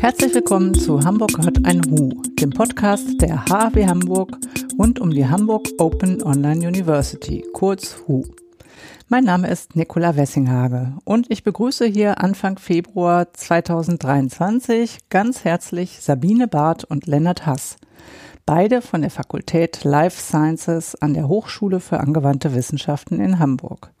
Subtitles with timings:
[0.00, 4.34] Herzlich willkommen zu Hamburg hört ein Hu, dem Podcast der HAW Hamburg
[4.78, 8.24] rund um die Hamburg Open Online University, kurz HU.
[9.08, 16.48] Mein Name ist Nicola Wessinghage und ich begrüße hier Anfang Februar 2023 ganz herzlich Sabine
[16.48, 17.76] Barth und Lennart Hass,
[18.46, 23.92] beide von der Fakultät Life Sciences an der Hochschule für angewandte Wissenschaften in Hamburg.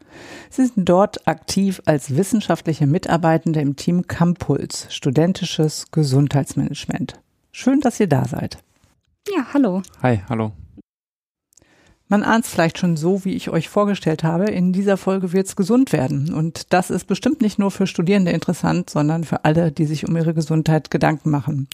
[0.50, 7.20] Sie sind dort aktiv als wissenschaftliche Mitarbeitende im Team Campuls, studentisches Gesundheitsmanagement.
[7.52, 8.58] Schön, dass ihr da seid.
[9.34, 9.82] Ja, hallo.
[10.02, 10.52] Hi, hallo.
[12.10, 14.46] Man ahnt es vielleicht schon so, wie ich euch vorgestellt habe.
[14.46, 16.34] In dieser Folge wird es gesund werden.
[16.34, 20.16] Und das ist bestimmt nicht nur für Studierende interessant, sondern für alle, die sich um
[20.16, 21.68] ihre Gesundheit Gedanken machen.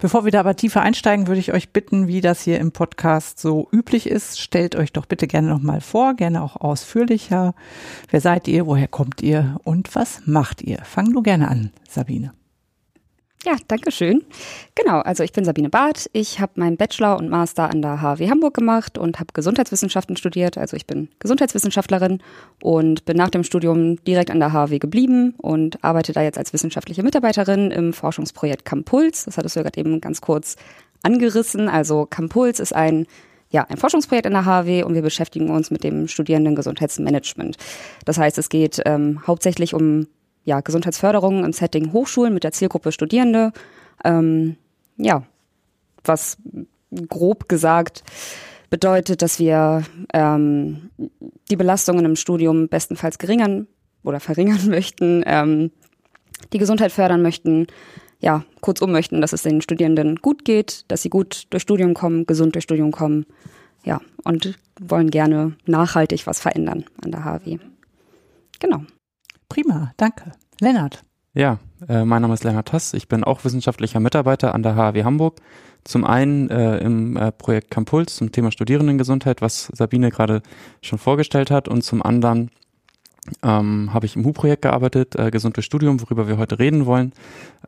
[0.00, 3.38] Bevor wir da aber tiefer einsteigen, würde ich euch bitten, wie das hier im Podcast
[3.38, 7.54] so üblich ist, stellt euch doch bitte gerne nochmal vor, gerne auch ausführlicher.
[8.10, 8.66] Wer seid ihr?
[8.66, 9.60] Woher kommt ihr?
[9.62, 10.78] Und was macht ihr?
[10.82, 12.32] Fang du gerne an, Sabine.
[13.46, 14.24] Ja, danke schön.
[14.74, 16.10] Genau, also ich bin Sabine Barth.
[16.12, 20.58] Ich habe meinen Bachelor und Master an der HW Hamburg gemacht und habe Gesundheitswissenschaften studiert.
[20.58, 22.20] Also ich bin Gesundheitswissenschaftlerin
[22.60, 26.52] und bin nach dem Studium direkt an der HW geblieben und arbeite da jetzt als
[26.52, 29.26] wissenschaftliche Mitarbeiterin im Forschungsprojekt Campuls.
[29.26, 30.56] Das hattest du ja gerade eben ganz kurz
[31.04, 31.68] angerissen.
[31.68, 33.06] Also Campuls ist ein
[33.50, 37.56] ja, ein Forschungsprojekt in der HW und wir beschäftigen uns mit dem Studierendengesundheitsmanagement.
[38.04, 40.08] Das heißt, es geht ähm, hauptsächlich um
[40.46, 43.52] ja, Gesundheitsförderung im Setting Hochschulen mit der Zielgruppe Studierende.
[44.04, 44.56] Ähm,
[44.96, 45.24] ja,
[46.04, 46.38] was
[47.08, 48.04] grob gesagt
[48.70, 49.82] bedeutet, dass wir
[50.14, 50.90] ähm,
[51.50, 53.66] die Belastungen im Studium bestenfalls geringern
[54.04, 55.72] oder verringern möchten, ähm,
[56.52, 57.66] die Gesundheit fördern möchten,
[58.20, 62.24] ja, kurzum möchten, dass es den Studierenden gut geht, dass sie gut durch Studium kommen,
[62.24, 63.26] gesund durch Studium kommen,
[63.84, 67.58] ja, und wollen gerne nachhaltig was verändern an der HW.
[68.60, 68.82] Genau.
[69.48, 70.32] Prima, danke.
[70.60, 71.04] Lennart.
[71.34, 71.58] Ja,
[71.88, 72.94] äh, mein Name ist Lennart Hass.
[72.94, 75.40] Ich bin auch wissenschaftlicher Mitarbeiter an der HAW Hamburg.
[75.84, 80.42] Zum einen äh, im äh, Projekt Campuls zum Thema Studierendengesundheit, was Sabine gerade
[80.80, 82.50] schon vorgestellt hat, und zum anderen
[83.42, 87.12] ähm, habe ich im HU-Projekt gearbeitet, äh, Gesund durch Studium, worüber wir heute reden wollen.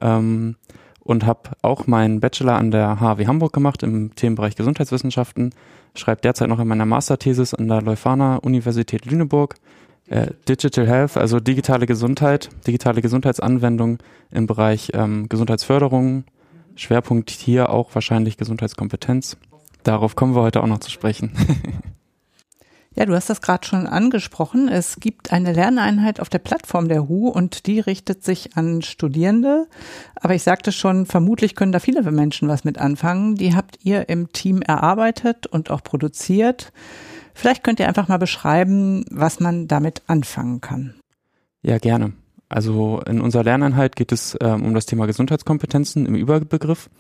[0.01, 0.57] Ähm,
[1.01, 5.55] und habe auch meinen Bachelor an der HAW Hamburg gemacht im Themenbereich Gesundheitswissenschaften.
[5.95, 9.55] Schreibe derzeit noch in meiner Masterthesis an der Leuphana Universität Lüneburg
[10.09, 13.99] äh, Digital Health, also digitale Gesundheit, digitale Gesundheitsanwendung
[14.31, 16.25] im Bereich ähm, Gesundheitsförderung.
[16.77, 19.37] Schwerpunkt hier auch wahrscheinlich Gesundheitskompetenz.
[19.83, 21.33] Darauf kommen wir heute auch noch zu sprechen.
[22.99, 24.67] Ja, du hast das gerade schon angesprochen.
[24.67, 29.69] Es gibt eine Lerneinheit auf der Plattform der HU und die richtet sich an Studierende.
[30.17, 33.37] Aber ich sagte schon, vermutlich können da viele Menschen was mit anfangen.
[33.37, 36.73] Die habt ihr im Team erarbeitet und auch produziert.
[37.39, 40.95] Vielleicht könnt ihr einfach mal beschreiben, was man damit anfangen kann.
[41.63, 42.13] Ja, gerne.
[42.49, 46.91] Also in unserer Lerneinheit geht es ähm, um das Thema Gesundheitskompetenzen im Überbegriff.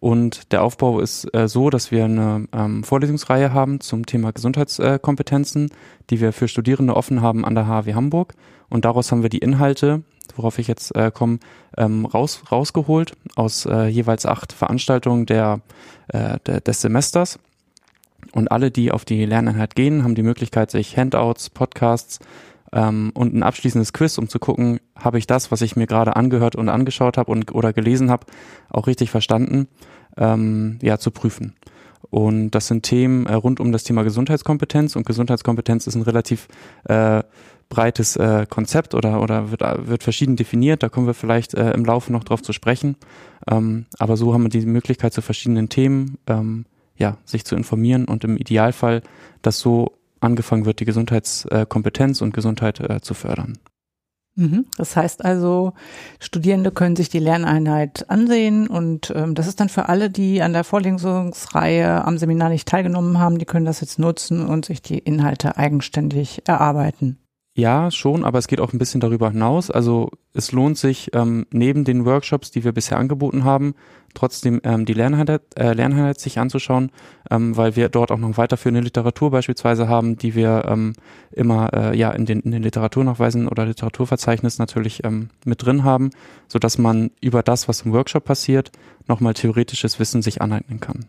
[0.00, 5.70] Und der Aufbau ist äh, so, dass wir eine ähm, Vorlesungsreihe haben zum Thema Gesundheitskompetenzen,
[6.08, 8.32] die wir für Studierende offen haben an der HW Hamburg.
[8.70, 10.02] Und daraus haben wir die Inhalte,
[10.34, 11.40] worauf ich jetzt äh, komme,
[11.76, 15.60] ähm, raus, rausgeholt aus äh, jeweils acht Veranstaltungen der,
[16.08, 17.38] äh, der, des Semesters.
[18.32, 22.18] Und alle, die auf die Lerneinheit gehen, haben die Möglichkeit, sich Handouts, Podcasts
[22.72, 26.16] ähm, und ein abschließendes Quiz, um zu gucken, habe ich das, was ich mir gerade
[26.16, 28.26] angehört und angeschaut habe oder gelesen habe,
[28.68, 29.68] auch richtig verstanden,
[30.16, 31.54] ähm, ja, zu prüfen.
[32.10, 36.48] Und das sind Themen äh, rund um das Thema Gesundheitskompetenz und Gesundheitskompetenz ist ein relativ
[36.84, 37.22] äh,
[37.68, 40.82] breites äh, Konzept oder, oder wird, wird verschieden definiert.
[40.82, 42.96] Da kommen wir vielleicht äh, im Laufe noch drauf zu sprechen.
[43.50, 48.06] Ähm, aber so haben wir die Möglichkeit zu verschiedenen Themen ähm, ja, sich zu informieren
[48.06, 49.02] und im Idealfall,
[49.42, 53.58] dass so angefangen wird, die Gesundheitskompetenz und Gesundheit äh, zu fördern.
[54.36, 54.66] Mhm.
[54.76, 55.74] Das heißt also,
[56.18, 60.52] Studierende können sich die Lerneinheit ansehen und ähm, das ist dann für alle, die an
[60.52, 64.98] der Vorlesungsreihe am Seminar nicht teilgenommen haben, die können das jetzt nutzen und sich die
[64.98, 67.18] Inhalte eigenständig erarbeiten.
[67.56, 69.70] Ja, schon, aber es geht auch ein bisschen darüber hinaus.
[69.70, 73.76] Also es lohnt sich, ähm, neben den Workshops, die wir bisher angeboten haben,
[74.12, 76.90] trotzdem ähm, die Lerneinheit, äh, Lerneinheit sich anzuschauen,
[77.30, 80.94] ähm, weil wir dort auch noch weiterführende Literatur beispielsweise haben, die wir ähm,
[81.30, 86.10] immer äh, ja in den, in den Literaturnachweisen oder Literaturverzeichnis natürlich ähm, mit drin haben,
[86.48, 88.72] so dass man über das, was im Workshop passiert,
[89.06, 91.06] nochmal theoretisches Wissen sich aneignen kann.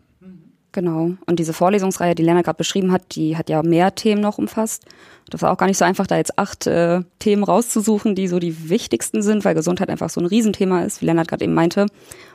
[0.76, 1.12] Genau.
[1.26, 4.84] Und diese Vorlesungsreihe, die Lena gerade beschrieben hat, die hat ja mehr Themen noch umfasst.
[5.30, 8.40] Das war auch gar nicht so einfach, da jetzt acht äh, Themen rauszusuchen, die so
[8.40, 11.86] die wichtigsten sind, weil Gesundheit einfach so ein Riesenthema ist, wie Lennart gerade eben meinte.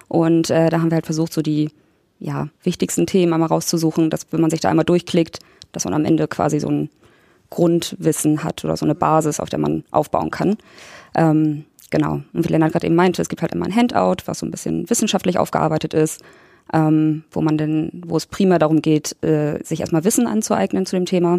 [0.09, 1.69] Und äh, da haben wir halt versucht, so die
[2.19, 5.41] ja, wichtigsten Themen einmal rauszusuchen, dass wenn man sich da einmal durchklickt,
[5.73, 6.89] dass man am Ende quasi so ein
[7.51, 10.57] Grundwissen hat oder so eine Basis, auf der man aufbauen kann.
[11.15, 12.23] Ähm, genau.
[12.33, 14.51] Und wie Lennart gerade eben meinte, es gibt halt immer ein Handout, was so ein
[14.51, 16.23] bisschen wissenschaftlich aufgearbeitet ist,
[16.73, 20.97] ähm, wo man denn, wo es primär darum geht, äh, sich erstmal Wissen anzueignen zu
[20.97, 21.39] dem Thema,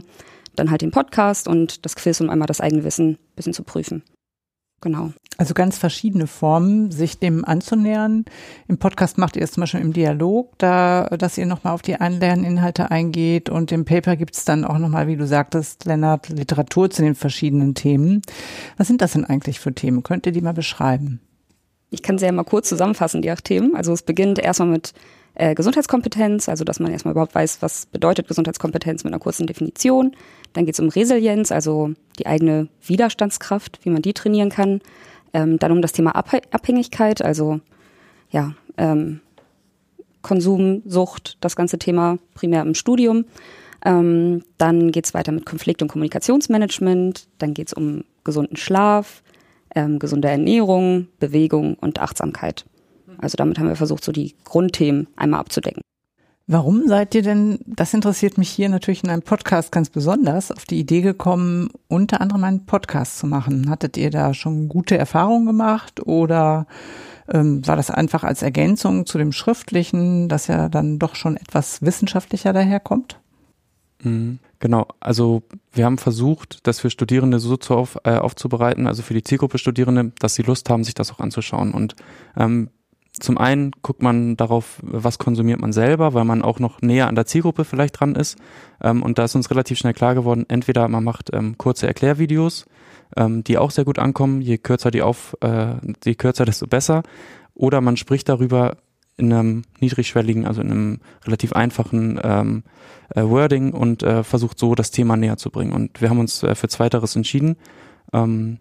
[0.55, 3.63] dann halt den Podcast und das Quiz, um einmal das eigene Wissen ein bisschen zu
[3.63, 4.03] prüfen.
[4.81, 5.11] Genau.
[5.37, 8.25] Also ganz verschiedene Formen, sich dem anzunähern.
[8.67, 11.95] Im Podcast macht ihr es zum Beispiel im Dialog, da, dass ihr nochmal auf die
[11.95, 16.89] Einlerninhalte eingeht und im Paper gibt es dann auch nochmal, wie du sagtest, Lennart, Literatur
[16.89, 18.23] zu den verschiedenen Themen.
[18.77, 20.01] Was sind das denn eigentlich für Themen?
[20.01, 21.21] Könnt ihr die mal beschreiben?
[21.91, 23.75] Ich kann sie ja mal kurz zusammenfassen, die acht Themen.
[23.75, 24.93] Also es beginnt erstmal mit
[25.35, 30.15] äh, Gesundheitskompetenz, also dass man erstmal überhaupt weiß, was bedeutet Gesundheitskompetenz mit einer kurzen Definition.
[30.53, 34.81] Dann geht es um Resilienz, also die eigene Widerstandskraft, wie man die trainieren kann.
[35.33, 37.61] Ähm, dann um das Thema Abh Abhängigkeit, also
[38.29, 39.21] ja, ähm,
[40.21, 43.25] Konsum, Sucht, das ganze Thema primär im Studium.
[43.83, 47.27] Ähm, dann geht es weiter mit Konflikt- und Kommunikationsmanagement.
[47.39, 49.23] Dann geht es um gesunden Schlaf,
[49.73, 52.65] ähm, gesunde Ernährung, Bewegung und Achtsamkeit.
[53.21, 55.81] Also damit haben wir versucht, so die Grundthemen einmal abzudecken.
[56.47, 60.65] Warum seid ihr denn, das interessiert mich hier natürlich in einem Podcast ganz besonders, auf
[60.65, 63.69] die Idee gekommen, unter anderem einen Podcast zu machen?
[63.69, 66.67] Hattet ihr da schon gute Erfahrungen gemacht oder
[67.29, 71.81] ähm, war das einfach als Ergänzung zu dem Schriftlichen, das ja dann doch schon etwas
[71.83, 73.19] wissenschaftlicher daherkommt?
[74.03, 74.39] Mhm.
[74.59, 79.13] Genau, also wir haben versucht, das für Studierende so zu auf, äh, aufzubereiten, also für
[79.13, 81.71] die Zielgruppe Studierende, dass sie Lust haben, sich das auch anzuschauen.
[81.71, 81.95] Und
[82.37, 82.69] ähm,
[83.19, 87.15] zum einen guckt man darauf, was konsumiert man selber, weil man auch noch näher an
[87.15, 88.37] der Zielgruppe vielleicht dran ist.
[88.81, 92.65] Ähm, und da ist uns relativ schnell klar geworden, entweder man macht ähm, kurze Erklärvideos,
[93.17, 95.75] ähm, die auch sehr gut ankommen, je kürzer die auf, äh,
[96.05, 97.03] je kürzer, desto besser.
[97.53, 98.77] Oder man spricht darüber
[99.17, 102.63] in einem niedrigschwelligen, also in einem relativ einfachen ähm,
[103.09, 105.73] äh, Wording und äh, versucht so das Thema näher zu bringen.
[105.73, 107.57] Und wir haben uns äh, für Zweiteres entschieden,
[108.13, 108.57] ähm,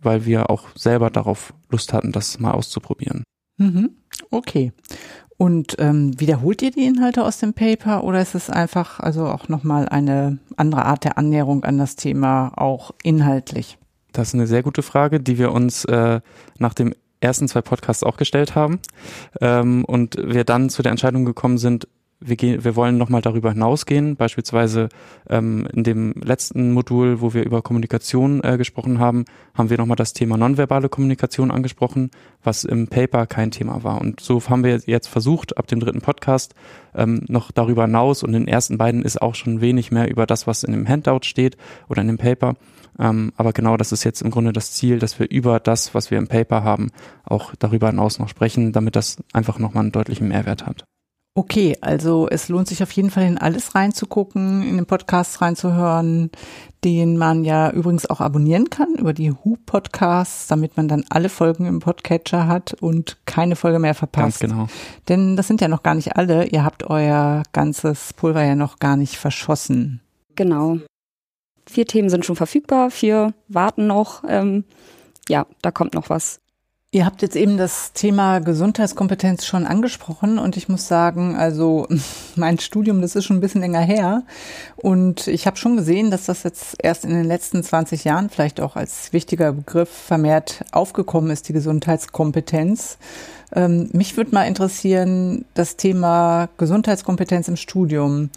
[0.00, 3.22] weil wir auch selber darauf Lust hatten, das mal auszuprobieren.
[3.58, 3.90] Mhm.
[4.30, 4.72] Okay.
[5.36, 9.48] Und ähm, wiederholt ihr die Inhalte aus dem Paper oder ist es einfach also auch
[9.48, 13.78] nochmal eine andere Art der Annäherung an das Thema, auch inhaltlich?
[14.12, 16.20] Das ist eine sehr gute Frage, die wir uns äh,
[16.58, 18.80] nach dem ersten zwei Podcasts auch gestellt haben
[19.40, 21.88] ähm, und wir dann zu der Entscheidung gekommen sind,
[22.24, 24.88] wir, gehen, wir wollen nochmal darüber hinausgehen, beispielsweise
[25.28, 29.24] ähm, in dem letzten Modul, wo wir über Kommunikation äh, gesprochen haben,
[29.54, 32.10] haben wir nochmal das Thema nonverbale Kommunikation angesprochen,
[32.42, 34.00] was im Paper kein Thema war.
[34.00, 36.54] Und so haben wir jetzt versucht, ab dem dritten Podcast
[36.94, 40.26] ähm, noch darüber hinaus und in den ersten beiden ist auch schon wenig mehr über
[40.26, 41.56] das, was in dem Handout steht
[41.88, 42.54] oder in dem Paper.
[42.98, 46.10] Ähm, aber genau das ist jetzt im Grunde das Ziel, dass wir über das, was
[46.10, 46.90] wir im Paper haben,
[47.24, 50.84] auch darüber hinaus noch sprechen, damit das einfach nochmal einen deutlichen Mehrwert hat.
[51.34, 56.30] Okay, also es lohnt sich auf jeden Fall in alles reinzugucken, in den Podcast reinzuhören,
[56.84, 61.30] den man ja übrigens auch abonnieren kann über die Who Podcasts, damit man dann alle
[61.30, 64.40] Folgen im Podcatcher hat und keine Folge mehr verpasst.
[64.40, 64.66] Ganz genau.
[65.08, 66.48] Denn das sind ja noch gar nicht alle.
[66.48, 70.02] Ihr habt euer ganzes Pulver ja noch gar nicht verschossen.
[70.36, 70.80] Genau.
[71.66, 74.22] Vier Themen sind schon verfügbar, vier warten noch.
[74.28, 74.64] Ähm,
[75.30, 76.41] ja, da kommt noch was.
[76.94, 81.88] Ihr habt jetzt eben das Thema Gesundheitskompetenz schon angesprochen und ich muss sagen, also
[82.36, 84.24] mein Studium, das ist schon ein bisschen länger her
[84.76, 88.60] und ich habe schon gesehen, dass das jetzt erst in den letzten 20 Jahren vielleicht
[88.60, 92.98] auch als wichtiger Begriff vermehrt aufgekommen ist, die Gesundheitskompetenz.
[93.54, 98.30] Ähm, mich würde mal interessieren, das Thema Gesundheitskompetenz im Studium.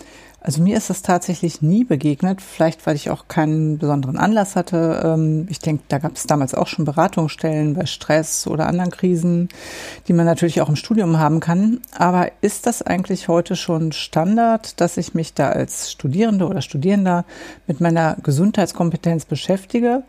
[0.46, 5.02] Also mir ist das tatsächlich nie begegnet, vielleicht weil ich auch keinen besonderen Anlass hatte.
[5.04, 9.50] Ähm, ich denke, da gab es damals auch schon Beratungsstellen bei Stress oder anderen Krisen,
[10.08, 11.82] die man natürlich auch im Studium haben kann.
[11.98, 17.26] Aber ist das eigentlich heute schon Standard, dass ich mich da als Studierende oder Studierender
[17.66, 20.04] mit meiner Gesundheitskompetenz beschäftige?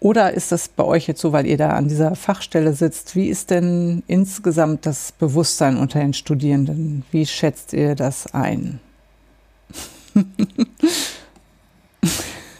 [0.00, 3.14] Oder ist das bei euch jetzt so, weil ihr da an dieser Fachstelle sitzt?
[3.14, 7.04] Wie ist denn insgesamt das Bewusstsein unter den Studierenden?
[7.10, 8.80] Wie schätzt ihr das ein?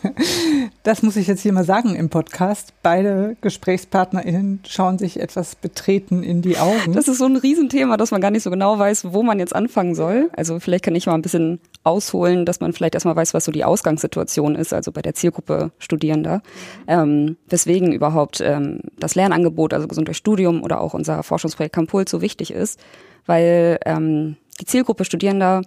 [0.82, 2.72] Das muss ich jetzt hier mal sagen im Podcast.
[2.82, 6.92] Beide GesprächspartnerInnen schauen sich etwas betreten in die Augen.
[6.92, 9.54] Das ist so ein Riesenthema, dass man gar nicht so genau weiß, wo man jetzt
[9.54, 10.30] anfangen soll.
[10.36, 13.52] Also vielleicht kann ich mal ein bisschen ausholen, dass man vielleicht erstmal weiß, was so
[13.52, 16.42] die Ausgangssituation ist, also bei der Zielgruppe Studierender.
[16.86, 22.08] Ähm, weswegen überhaupt ähm, das Lernangebot, also gesund durch Studium oder auch unser Forschungsprojekt Campult
[22.08, 22.80] so wichtig ist.
[23.26, 25.62] Weil ähm, die Zielgruppe Studierender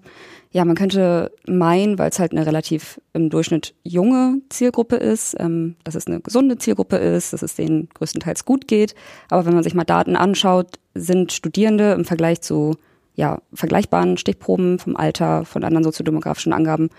[0.54, 5.76] ja, man könnte meinen, weil es halt eine relativ im Durchschnitt junge Zielgruppe ist, ähm,
[5.84, 8.94] dass es eine gesunde Zielgruppe ist, dass es denen größtenteils gut geht.
[9.30, 12.76] Aber wenn man sich mal Daten anschaut, sind Studierende im Vergleich zu
[13.16, 16.92] ja, vergleichbaren Stichproben vom Alter, von anderen soziodemografischen Angaben,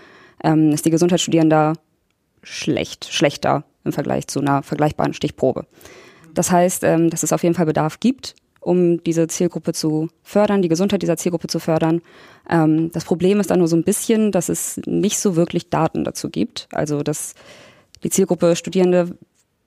[0.43, 1.73] ähm, ist die Gesundheit Studierender
[2.43, 5.65] schlecht, schlechter im Vergleich zu einer vergleichbaren Stichprobe.
[6.33, 10.63] Das heißt, ähm, dass es auf jeden Fall Bedarf gibt, um diese Zielgruppe zu fördern,
[10.63, 12.01] die Gesundheit dieser Zielgruppe zu fördern.
[12.49, 16.03] Ähm, das Problem ist dann nur so ein bisschen, dass es nicht so wirklich Daten
[16.03, 16.67] dazu gibt.
[16.71, 17.35] Also dass
[18.03, 19.17] die Zielgruppe Studierende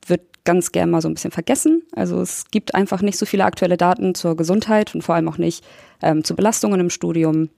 [0.06, 1.82] wird ganz gern mal so ein bisschen vergessen.
[1.92, 5.38] Also es gibt einfach nicht so viele aktuelle Daten zur Gesundheit und vor allem auch
[5.38, 5.64] nicht
[6.02, 7.50] ähm, zu Belastungen im Studium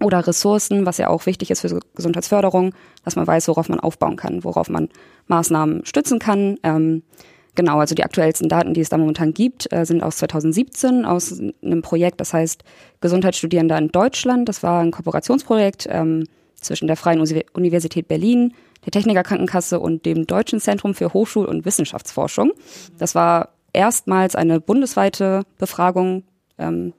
[0.00, 4.16] oder Ressourcen, was ja auch wichtig ist für Gesundheitsförderung, dass man weiß, worauf man aufbauen
[4.16, 4.88] kann, worauf man
[5.26, 6.56] Maßnahmen stützen kann.
[6.62, 7.02] Ähm,
[7.54, 11.40] genau, also die aktuellsten Daten, die es da momentan gibt, äh, sind aus 2017 aus
[11.62, 12.62] einem Projekt, das heißt
[13.00, 14.48] Gesundheitsstudierende in Deutschland.
[14.48, 16.26] Das war ein Kooperationsprojekt ähm,
[16.56, 17.20] zwischen der Freien
[17.52, 18.54] Universität Berlin,
[18.84, 22.52] der Techniker Krankenkasse und dem Deutschen Zentrum für Hochschul- und Wissenschaftsforschung.
[22.98, 26.24] Das war erstmals eine bundesweite Befragung
[26.58, 26.92] ähm,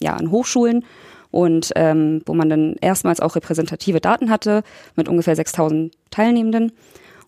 [0.00, 0.84] ja, an Hochschulen
[1.30, 4.62] und ähm, wo man dann erstmals auch repräsentative Daten hatte
[4.94, 6.72] mit ungefähr 6000 Teilnehmenden.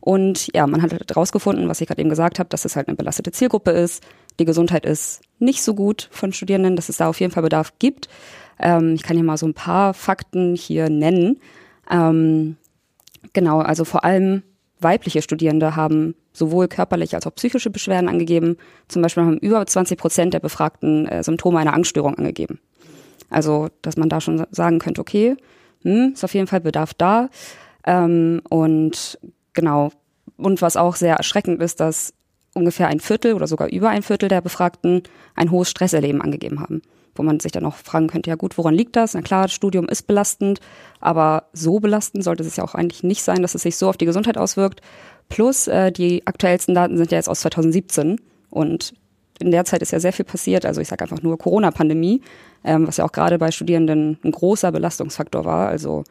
[0.09, 2.97] Und ja, man hat halt was ich gerade eben gesagt habe, dass es halt eine
[2.97, 4.03] belastete Zielgruppe ist.
[4.41, 7.75] Die Gesundheit ist nicht so gut von Studierenden, dass es da auf jeden Fall Bedarf
[7.79, 8.09] gibt.
[8.59, 11.39] Ähm, ich kann hier mal so ein paar Fakten hier nennen.
[11.91, 12.57] Ähm,
[13.35, 14.45] genau, also vor allem
[14.81, 18.57] weibliche Studierende haben sowohl körperliche als auch psychische Beschwerden angegeben.
[18.89, 22.61] Zum Beispiel haben über 20 Prozent der Befragten äh, Symptome einer Angststörung angegeben.
[23.29, 25.37] Also, dass man da schon sagen könnte, okay,
[25.83, 27.29] hm, ist auf jeden Fall Bedarf da.
[27.85, 29.19] Ähm, und
[29.59, 29.91] genau.
[30.37, 32.15] Und was auch sehr erschreckend ist, dass
[32.55, 35.03] ungefähr ein Viertel oder sogar über ein Viertel der Befragten
[35.35, 36.81] ein hohes Stresserleben angegeben haben.
[37.17, 39.15] Wo man sich dann auch fragen könnte, ja gut, woran liegt das?
[39.15, 40.61] Na klar, das Studium ist belastend,
[41.01, 43.97] aber so belastend sollte es ja auch eigentlich nicht sein, dass es sich so auf
[43.97, 44.81] die Gesundheit auswirkt.
[45.29, 48.95] Plus, äh, die aktuellsten Daten sind ja jetzt aus 2017 und
[49.41, 50.65] in der Zeit ist ja sehr viel passiert.
[50.65, 52.23] Also ich sage einfach nur Corona-Pandemie,
[52.63, 55.69] ähm, was ja auch gerade bei Studierenden ein großer Belastungsfaktor war.
[55.69, 56.05] Also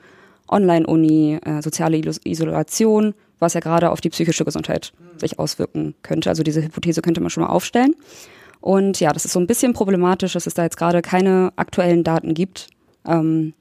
[0.50, 6.30] Online-Uni, äh, soziale Isolation, was ja gerade auf die psychische Gesundheit sich auswirken könnte.
[6.30, 7.96] Also diese Hypothese könnte man schon mal aufstellen.
[8.60, 12.04] Und ja, das ist so ein bisschen problematisch, dass es da jetzt gerade keine aktuellen
[12.04, 12.68] Daten gibt.
[13.06, 13.54] Ähm,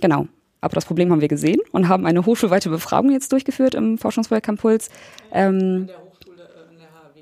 [0.00, 0.26] genau.
[0.60, 4.46] Aber das Problem haben wir gesehen und haben eine hochschulweite Befragung jetzt durchgeführt im Forschungsprojekt
[4.46, 4.88] Campuls.
[5.30, 5.90] Ähm,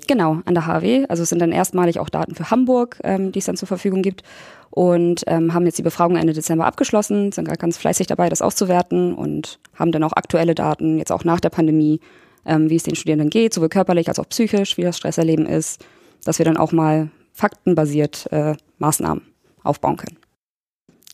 [0.07, 1.05] Genau, an der HW.
[1.07, 4.01] Also es sind dann erstmalig auch Daten für Hamburg, ähm, die es dann zur Verfügung
[4.01, 4.23] gibt.
[4.69, 8.41] Und ähm, haben jetzt die Befragung Ende Dezember abgeschlossen, sind gerade ganz fleißig dabei, das
[8.41, 11.99] auszuwerten und haben dann auch aktuelle Daten, jetzt auch nach der Pandemie,
[12.45, 15.85] ähm, wie es den Studierenden geht, sowohl körperlich als auch psychisch, wie das Stresserleben ist,
[16.25, 19.21] dass wir dann auch mal faktenbasiert äh, Maßnahmen
[19.63, 20.17] aufbauen können.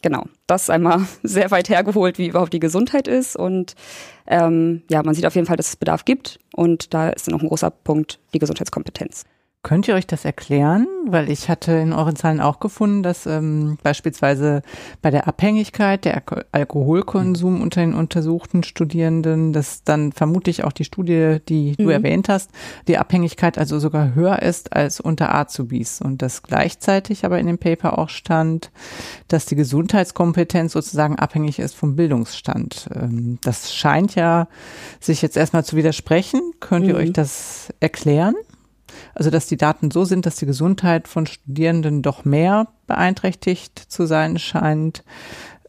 [0.02, 3.36] Genau, das ist einmal sehr weit hergeholt, wie überhaupt die Gesundheit ist.
[3.36, 3.76] Und
[4.28, 6.40] ähm, ja, man sieht auf jeden Fall, dass es Bedarf gibt.
[6.54, 9.26] Und da ist noch ein großer Punkt die Gesundheitskompetenz.
[9.62, 10.88] Könnt ihr euch das erklären?
[11.06, 14.62] Weil ich hatte in euren Zahlen auch gefunden, dass ähm, beispielsweise
[15.02, 20.86] bei der Abhängigkeit der Alko Alkoholkonsum unter den untersuchten Studierenden, dass dann vermutlich auch die
[20.86, 21.90] Studie, die du mhm.
[21.90, 22.52] erwähnt hast,
[22.88, 27.58] die Abhängigkeit also sogar höher ist als unter Azubis und dass gleichzeitig aber in dem
[27.58, 28.72] Paper auch stand,
[29.28, 32.88] dass die Gesundheitskompetenz sozusagen abhängig ist vom Bildungsstand.
[32.96, 34.48] Ähm, das scheint ja
[35.02, 36.54] sich jetzt erstmal zu widersprechen.
[36.62, 37.00] Könnt ihr mhm.
[37.02, 38.36] euch das erklären?
[39.16, 44.06] Also dass die Daten so sind, dass die Gesundheit von Studierenden doch mehr beeinträchtigt zu
[44.06, 45.04] sein scheint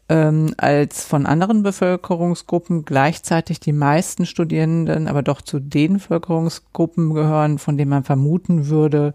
[0.09, 2.83] ähm, als von anderen Bevölkerungsgruppen.
[2.83, 9.13] Gleichzeitig die meisten Studierenden aber doch zu den Bevölkerungsgruppen gehören, von denen man vermuten würde,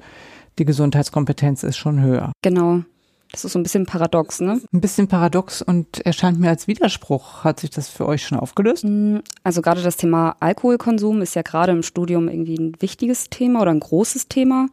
[0.59, 2.33] die Gesundheitskompetenz ist schon höher.
[2.43, 2.83] Genau.
[3.33, 4.61] Das ist so ein bisschen paradox, ne?
[4.73, 7.45] Ein bisschen paradox und erscheint mir als Widerspruch.
[7.45, 8.85] Hat sich das für euch schon aufgelöst?
[8.85, 13.63] Mm, also gerade das Thema Alkoholkonsum ist ja gerade im Studium irgendwie ein wichtiges Thema
[13.63, 14.69] oder ein großes Thema.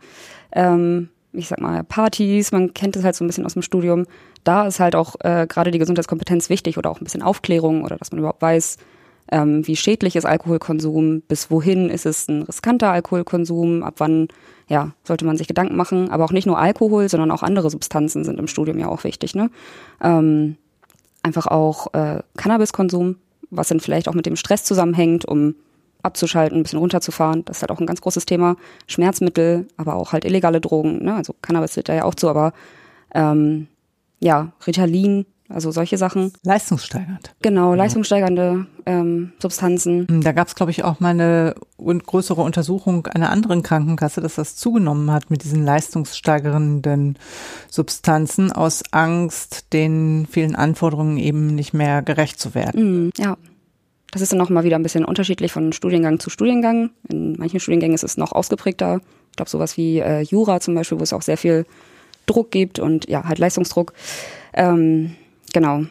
[0.51, 4.05] Ähm, ich sag mal Partys, man kennt es halt so ein bisschen aus dem Studium.
[4.43, 7.97] Da ist halt auch äh, gerade die Gesundheitskompetenz wichtig oder auch ein bisschen Aufklärung oder
[7.97, 8.77] dass man überhaupt weiß,
[9.31, 14.27] ähm, wie schädlich ist Alkoholkonsum, bis wohin ist es ein riskanter Alkoholkonsum, ab wann
[14.67, 16.09] ja, sollte man sich Gedanken machen.
[16.09, 19.35] Aber auch nicht nur Alkohol, sondern auch andere Substanzen sind im Studium ja auch wichtig.
[19.35, 19.49] Ne?
[20.01, 20.57] Ähm,
[21.21, 23.17] einfach auch äh, Cannabiskonsum,
[23.49, 25.55] was dann vielleicht auch mit dem Stress zusammenhängt, um
[26.01, 27.45] abzuschalten, ein bisschen runterzufahren.
[27.45, 28.57] Das ist halt auch ein ganz großes Thema.
[28.87, 31.03] Schmerzmittel, aber auch halt illegale Drogen.
[31.03, 31.15] Ne?
[31.15, 32.53] Also Cannabis wird da ja auch zu, aber
[33.15, 33.67] ähm,
[34.19, 36.33] ja, Ritalin, also solche Sachen.
[36.43, 37.33] Leistungssteigernd.
[37.41, 40.07] Genau, leistungssteigernde ähm, Substanzen.
[40.07, 44.35] Hm, da gab es, glaube ich, auch mal eine größere Untersuchung einer anderen Krankenkasse, dass
[44.35, 47.17] das zugenommen hat mit diesen leistungssteigernden
[47.69, 53.05] Substanzen aus Angst, den vielen Anforderungen eben nicht mehr gerecht zu werden.
[53.05, 53.37] Mhm, ja.
[54.11, 56.91] Das ist dann noch mal wieder ein bisschen unterschiedlich von Studiengang zu Studiengang.
[57.09, 59.01] In manchen Studiengängen ist es noch ausgeprägter.
[59.31, 61.65] Ich glaube, sowas wie äh, Jura zum Beispiel, wo es auch sehr viel
[62.27, 63.93] Druck gibt und ja, halt Leistungsdruck.
[64.53, 65.15] Ähm,
[65.53, 65.85] Genau.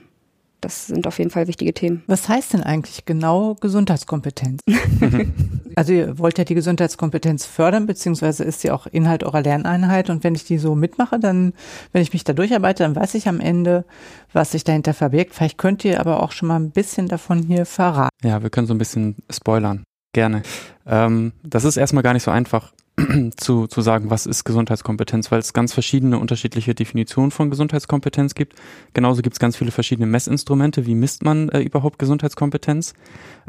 [0.60, 2.04] das sind auf jeden Fall wichtige Themen.
[2.06, 4.60] Was heißt denn eigentlich genau Gesundheitskompetenz?
[5.74, 10.08] also ihr wollt ja die Gesundheitskompetenz fördern, beziehungsweise ist sie auch Inhalt eurer Lerneinheit.
[10.08, 11.52] Und wenn ich die so mitmache, dann,
[11.92, 13.84] wenn ich mich da durcharbeite, dann weiß ich am Ende,
[14.32, 15.34] was sich dahinter verbirgt.
[15.34, 18.14] Vielleicht könnt ihr aber auch schon mal ein bisschen davon hier verraten.
[18.22, 19.82] Ja, wir können so ein bisschen spoilern.
[20.14, 20.42] Gerne.
[20.86, 22.72] Ähm, das ist erstmal gar nicht so einfach
[23.36, 28.54] zu, zu sagen, was ist Gesundheitskompetenz, weil es ganz verschiedene unterschiedliche Definitionen von Gesundheitskompetenz gibt.
[28.92, 30.86] Genauso gibt es ganz viele verschiedene Messinstrumente.
[30.86, 32.94] Wie misst man äh, überhaupt Gesundheitskompetenz?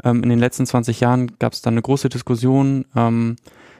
[0.02, 2.86] Ähm, in den letzten 20 Jahren gab es dann eine große Diskussion.
[2.96, 3.36] Ähm,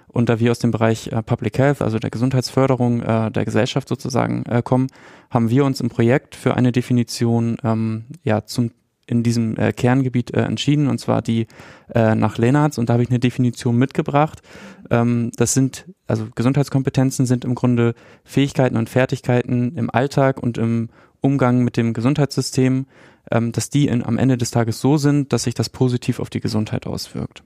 [0.08, 3.88] und da wir aus dem Bereich äh, Public Health, also der Gesundheitsförderung äh, der Gesellschaft
[3.88, 4.86] sozusagen äh, kommen,
[5.30, 8.70] haben wir uns im Projekt für eine Definition ähm, ja zum
[9.06, 11.46] in diesem äh, Kerngebiet äh, entschieden, und zwar die
[11.94, 12.78] äh, nach Lennartz.
[12.78, 14.42] Und da habe ich eine Definition mitgebracht.
[14.90, 17.94] Ähm, das sind, also Gesundheitskompetenzen sind im Grunde
[18.24, 20.88] Fähigkeiten und Fertigkeiten im Alltag und im
[21.20, 22.86] Umgang mit dem Gesundheitssystem,
[23.30, 26.30] ähm, dass die in, am Ende des Tages so sind, dass sich das positiv auf
[26.30, 27.42] die Gesundheit auswirkt.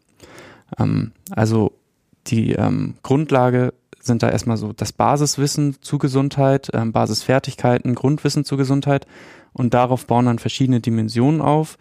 [0.79, 1.73] Ähm, also
[2.27, 3.73] die ähm, Grundlage
[4.09, 9.07] sind da erstmal so das Basiswissen zu Gesundheit, ähm, Basisfertigkeiten, Grundwissen zu Gesundheit
[9.53, 11.79] und darauf bauen dann verschiedene Dimensionen auf.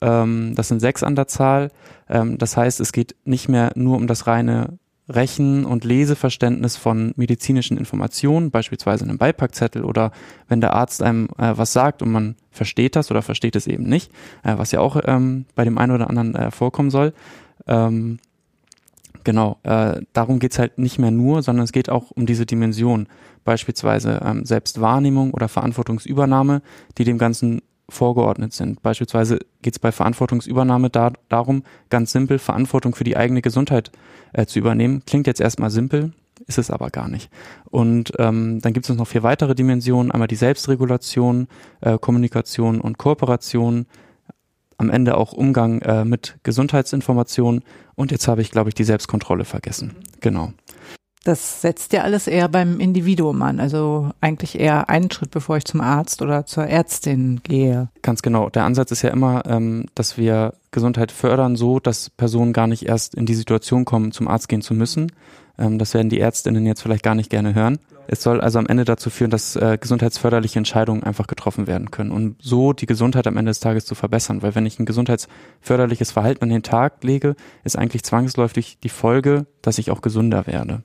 [0.00, 1.70] Ähm, das sind sechs an der Zahl.
[2.08, 4.78] Ähm, das heißt, es geht nicht mehr nur um das reine
[5.10, 10.12] Rechen- und Leseverständnis von medizinischen Informationen, beispielsweise einem Beipackzettel oder
[10.48, 13.84] wenn der Arzt einem äh, was sagt und man versteht das oder versteht es eben
[13.84, 14.12] nicht,
[14.44, 17.12] äh, was ja auch ähm, bei dem einen oder anderen äh, vorkommen soll.
[17.66, 18.18] Ähm,
[19.24, 23.06] genau, äh, darum geht's halt nicht mehr nur, sondern es geht auch um diese Dimension
[23.44, 26.62] beispielsweise ähm, Selbstwahrnehmung oder Verantwortungsübernahme,
[26.98, 28.82] die dem Ganzen vorgeordnet sind.
[28.82, 33.90] Beispielsweise geht es bei Verantwortungsübernahme da, darum, ganz simpel Verantwortung für die eigene Gesundheit
[34.32, 35.02] äh, zu übernehmen.
[35.06, 36.12] Klingt jetzt erstmal simpel,
[36.46, 37.30] ist es aber gar nicht.
[37.70, 40.10] Und ähm, dann gibt es noch vier weitere Dimensionen.
[40.10, 41.48] Einmal die Selbstregulation,
[41.80, 43.86] äh, Kommunikation und Kooperation,
[44.80, 47.62] am Ende auch Umgang äh, mit Gesundheitsinformationen
[47.94, 49.94] und jetzt habe ich, glaube ich, die Selbstkontrolle vergessen.
[50.20, 50.52] Genau.
[51.22, 55.66] Das setzt ja alles eher beim Individuum an, also eigentlich eher einen Schritt, bevor ich
[55.66, 57.90] zum Arzt oder zur Ärztin gehe.
[58.00, 58.48] Ganz genau.
[58.48, 62.86] Der Ansatz ist ja immer, ähm, dass wir Gesundheit fördern, so dass Personen gar nicht
[62.86, 65.12] erst in die Situation kommen, zum Arzt gehen zu müssen.
[65.60, 67.78] Ähm, das werden die Ärztinnen jetzt vielleicht gar nicht gerne hören.
[68.08, 72.10] Es soll also am Ende dazu führen, dass äh, gesundheitsförderliche Entscheidungen einfach getroffen werden können
[72.10, 74.42] und so die Gesundheit am Ende des Tages zu verbessern.
[74.42, 79.46] Weil wenn ich ein gesundheitsförderliches Verhalten an den Tag lege, ist eigentlich zwangsläufig die Folge,
[79.62, 80.82] dass ich auch gesünder werde.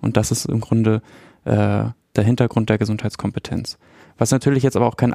[0.00, 1.02] Und das ist im Grunde
[1.44, 1.84] äh,
[2.16, 3.76] der Hintergrund der Gesundheitskompetenz.
[4.16, 5.12] Was natürlich jetzt aber auch kein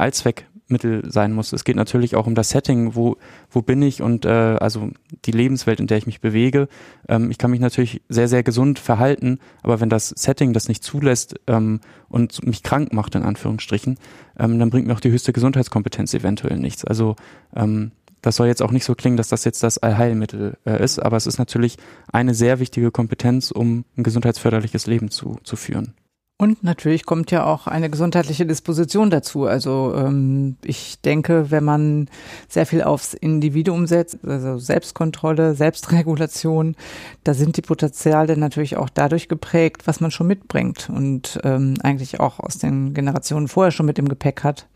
[0.68, 1.54] Allzweckmittel sein muss.
[1.54, 3.18] Es geht natürlich auch um das Setting, wo,
[3.50, 4.90] wo bin ich und äh, also
[5.26, 6.68] die Lebenswelt, in der ich mich bewege.
[7.08, 10.84] Ähm, ich kann mich natürlich sehr, sehr gesund verhalten, aber wenn das Setting das nicht
[10.84, 13.98] zulässt ähm, und mich krank macht, in Anführungsstrichen,
[14.40, 16.86] ähm, dann bringt mir auch die höchste Gesundheitskompetenz eventuell nichts.
[16.86, 17.16] Also
[17.56, 21.00] ähm, das soll jetzt auch nicht so klingen, dass das jetzt das Allheilmittel äh, ist,
[21.00, 21.78] aber es ist natürlich
[22.12, 25.94] eine sehr wichtige Kompetenz, um ein gesundheitsförderliches Leben zu, zu führen.
[26.40, 29.46] Und natürlich kommt ja auch eine gesundheitliche Disposition dazu.
[29.46, 32.10] Also ähm, ich denke, wenn man
[32.48, 36.76] sehr viel aufs Individuum setzt, also Selbstkontrolle, Selbstregulation,
[37.24, 42.20] da sind die Potenziale natürlich auch dadurch geprägt, was man schon mitbringt und ähm, eigentlich
[42.20, 44.68] auch aus den Generationen vorher schon mit im Gepäck hat.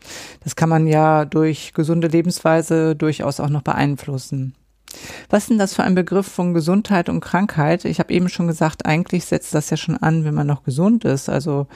[0.42, 4.56] Das kann man ja durch gesunde Lebensweise durchaus auch noch beeinflussen.
[5.30, 7.84] Was ist denn das für ein Begriff von Gesundheit und Krankheit?
[7.84, 11.04] Ich habe eben schon gesagt, eigentlich setzt das ja schon an, wenn man noch gesund
[11.04, 11.28] ist.
[11.28, 11.66] Also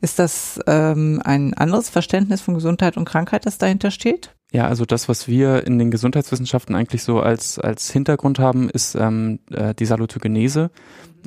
[0.00, 4.34] ist das ähm, ein anderes Verständnis von Gesundheit und Krankheit, das dahinter steht?
[4.52, 8.94] Ja, also das, was wir in den Gesundheitswissenschaften eigentlich so als, als Hintergrund haben, ist
[8.94, 10.70] ähm, äh, die Salutogenese.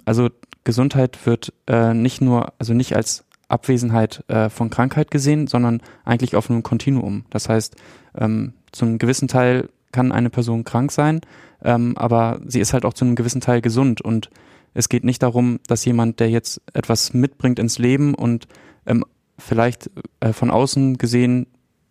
[0.05, 0.29] Also
[0.63, 6.35] Gesundheit wird äh, nicht nur, also nicht als Abwesenheit äh, von Krankheit gesehen, sondern eigentlich
[6.35, 7.25] auf einem Kontinuum.
[7.29, 7.75] Das heißt,
[8.17, 11.21] ähm, zum gewissen Teil kann eine Person krank sein,
[11.63, 14.29] ähm, aber sie ist halt auch zu einem gewissen Teil gesund und
[14.73, 18.47] es geht nicht darum, dass jemand, der jetzt etwas mitbringt ins Leben und
[18.85, 19.03] ähm,
[19.37, 21.47] vielleicht äh, von außen gesehen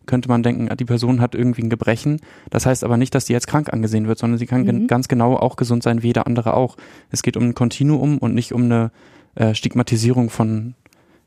[0.07, 2.19] könnte man denken, die Person hat irgendwie ein Gebrechen.
[2.49, 4.87] Das heißt aber nicht, dass die jetzt krank angesehen wird, sondern sie kann mhm.
[4.87, 6.75] ganz genau auch gesund sein, wie jeder andere auch.
[7.11, 8.91] Es geht um ein Kontinuum und nicht um eine
[9.35, 10.73] äh, Stigmatisierung von,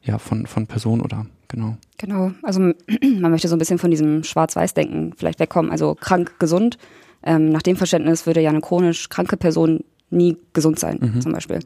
[0.05, 1.77] ja, von, von Person oder genau.
[1.99, 2.61] Genau, also
[3.21, 5.71] man möchte so ein bisschen von diesem Schwarz-Weiß-Denken vielleicht wegkommen.
[5.71, 6.79] Also krank, gesund.
[7.23, 11.21] Ähm, nach dem Verständnis würde ja eine chronisch kranke Person nie gesund sein, mhm.
[11.21, 11.61] zum Beispiel.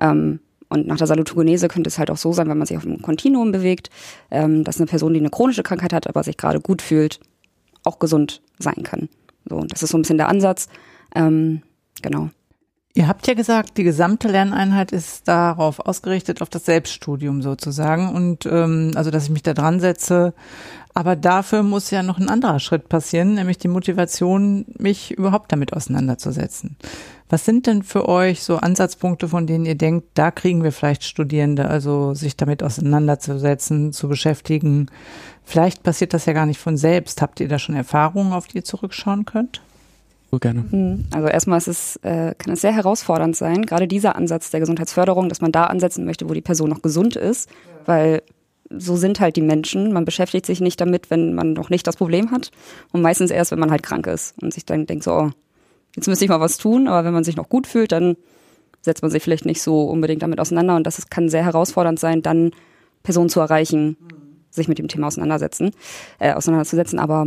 [0.00, 2.86] Ähm, und nach der Salutogenese könnte es halt auch so sein, wenn man sich auf
[2.86, 3.90] einem Kontinuum bewegt,
[4.30, 7.18] ähm, dass eine Person, die eine chronische Krankheit hat, aber sich gerade gut fühlt,
[7.82, 9.08] auch gesund sein kann.
[9.48, 10.68] So, das ist so ein bisschen der Ansatz.
[11.14, 11.62] Ähm,
[12.02, 12.30] genau.
[12.92, 18.12] Ihr habt ja gesagt, die gesamte Lerneinheit ist darauf ausgerichtet, auf das Selbststudium sozusagen.
[18.12, 20.34] Und ähm, also, dass ich mich da dran setze
[20.92, 25.72] Aber dafür muss ja noch ein anderer Schritt passieren, nämlich die Motivation, mich überhaupt damit
[25.72, 26.76] auseinanderzusetzen.
[27.28, 31.04] Was sind denn für euch so Ansatzpunkte, von denen ihr denkt, da kriegen wir vielleicht
[31.04, 34.86] Studierende, also sich damit auseinanderzusetzen, zu beschäftigen?
[35.44, 37.22] Vielleicht passiert das ja gar nicht von selbst.
[37.22, 39.62] Habt ihr da schon Erfahrungen, auf die ihr zurückschauen könnt?
[40.38, 40.64] Gerne.
[40.70, 44.60] Hm, also erstmal ist es, äh, kann es sehr herausfordernd sein, gerade dieser Ansatz der
[44.60, 47.50] Gesundheitsförderung, dass man da ansetzen möchte, wo die Person noch gesund ist,
[47.84, 48.22] weil
[48.70, 49.92] so sind halt die Menschen.
[49.92, 52.52] Man beschäftigt sich nicht damit, wenn man noch nicht das Problem hat
[52.92, 55.30] und meistens erst, wenn man halt krank ist und sich dann denkt so, oh,
[55.96, 58.16] jetzt müsste ich mal was tun, aber wenn man sich noch gut fühlt, dann
[58.80, 61.98] setzt man sich vielleicht nicht so unbedingt damit auseinander und das ist, kann sehr herausfordernd
[61.98, 62.52] sein, dann
[63.02, 63.96] Personen zu erreichen,
[64.50, 65.72] sich mit dem Thema auseinandersetzen,
[66.18, 67.26] äh, auseinanderzusetzen, aber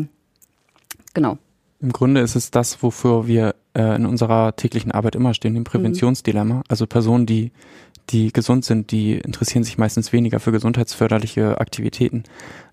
[1.13, 1.38] genau.
[1.84, 5.65] Im Grunde ist es das, wofür wir äh, in unserer täglichen Arbeit immer stehen, dem
[5.65, 6.56] Präventionsdilemma.
[6.56, 6.63] Mhm.
[6.69, 7.52] Also Personen, die
[8.10, 12.24] die gesund sind, die interessieren sich meistens weniger für gesundheitsförderliche Aktivitäten.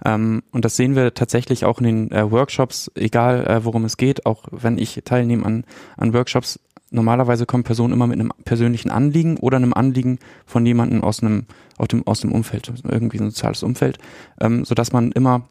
[0.05, 3.97] Ähm, und das sehen wir tatsächlich auch in den äh, Workshops, egal äh, worum es
[3.97, 5.65] geht, auch wenn ich teilnehme an,
[5.97, 6.59] an Workshops.
[6.91, 11.47] Normalerweise kommen Personen immer mit einem persönlichen Anliegen oder einem Anliegen von jemandem aus einem,
[11.79, 13.99] aus dem, aus dem Umfeld, irgendwie ein soziales Umfeld,
[14.41, 15.49] ähm, so dass man immer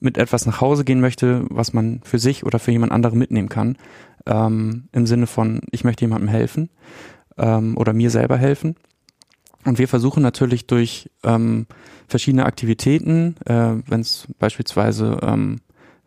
[0.00, 3.48] mit etwas nach Hause gehen möchte, was man für sich oder für jemand anderen mitnehmen
[3.48, 3.76] kann,
[4.26, 6.70] ähm, im Sinne von, ich möchte jemandem helfen
[7.38, 8.76] ähm, oder mir selber helfen.
[9.64, 11.66] Und wir versuchen natürlich durch ähm,
[12.08, 15.60] verschiedene Aktivitäten, äh, wenn es beispielsweise, ähm,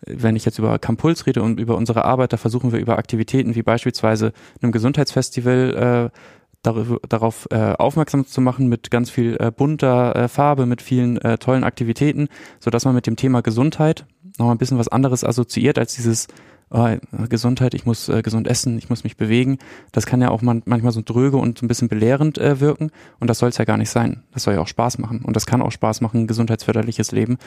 [0.06, 3.56] wenn ich jetzt über Campuls rede und über unsere Arbeit, da versuchen wir über Aktivitäten
[3.56, 6.18] wie beispielsweise einem Gesundheitsfestival äh,
[6.64, 6.76] dar
[7.08, 11.38] darauf äh, aufmerksam zu machen mit ganz viel äh, bunter äh, Farbe, mit vielen äh,
[11.38, 14.06] tollen Aktivitäten, so dass man mit dem Thema Gesundheit
[14.40, 16.28] noch ein bisschen was anderes assoziiert als dieses
[16.74, 16.88] oh,
[17.30, 19.60] Gesundheit, ich muss äh, gesund essen, ich muss mich bewegen.
[19.92, 22.92] Das kann ja auch man, manchmal so dröge und ein bisschen belehrend äh, wirken.
[23.20, 24.24] Und das soll es ja gar nicht sein.
[24.34, 25.22] Das soll ja auch Spaß machen.
[25.24, 27.38] Und das kann auch Spaß machen, gesundheitsförderliches Leben.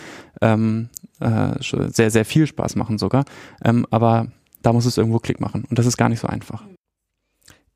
[0.41, 0.89] Ähm,
[1.21, 3.25] äh, sehr, sehr viel Spaß machen sogar.
[3.65, 4.29] Ähm, aber
[4.63, 5.65] da muss es irgendwo Klick machen.
[5.69, 6.63] Und das ist gar nicht so einfach.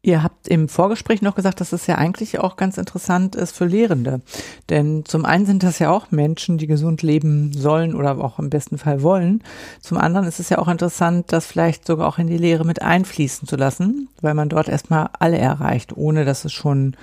[0.03, 3.67] Ihr habt im Vorgespräch noch gesagt, dass es ja eigentlich auch ganz interessant ist für
[3.67, 4.23] Lehrende.
[4.71, 8.49] Denn zum einen sind das ja auch Menschen, die gesund leben sollen oder auch im
[8.49, 9.43] besten Fall wollen.
[9.83, 12.81] Zum anderen ist es ja auch interessant, das vielleicht sogar auch in die Lehre mit
[12.81, 16.97] einfließen zu lassen, weil man dort erstmal alle erreicht, ohne dass es schon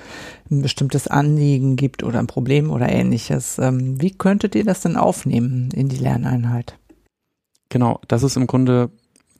[0.50, 3.60] ein bestimmtes Anliegen gibt oder ein Problem oder ähnliches.
[3.60, 6.80] Ähm, wie könntet ihr das denn aufnehmen in die Lerneinheit?
[7.70, 8.90] Genau, das ist im Grunde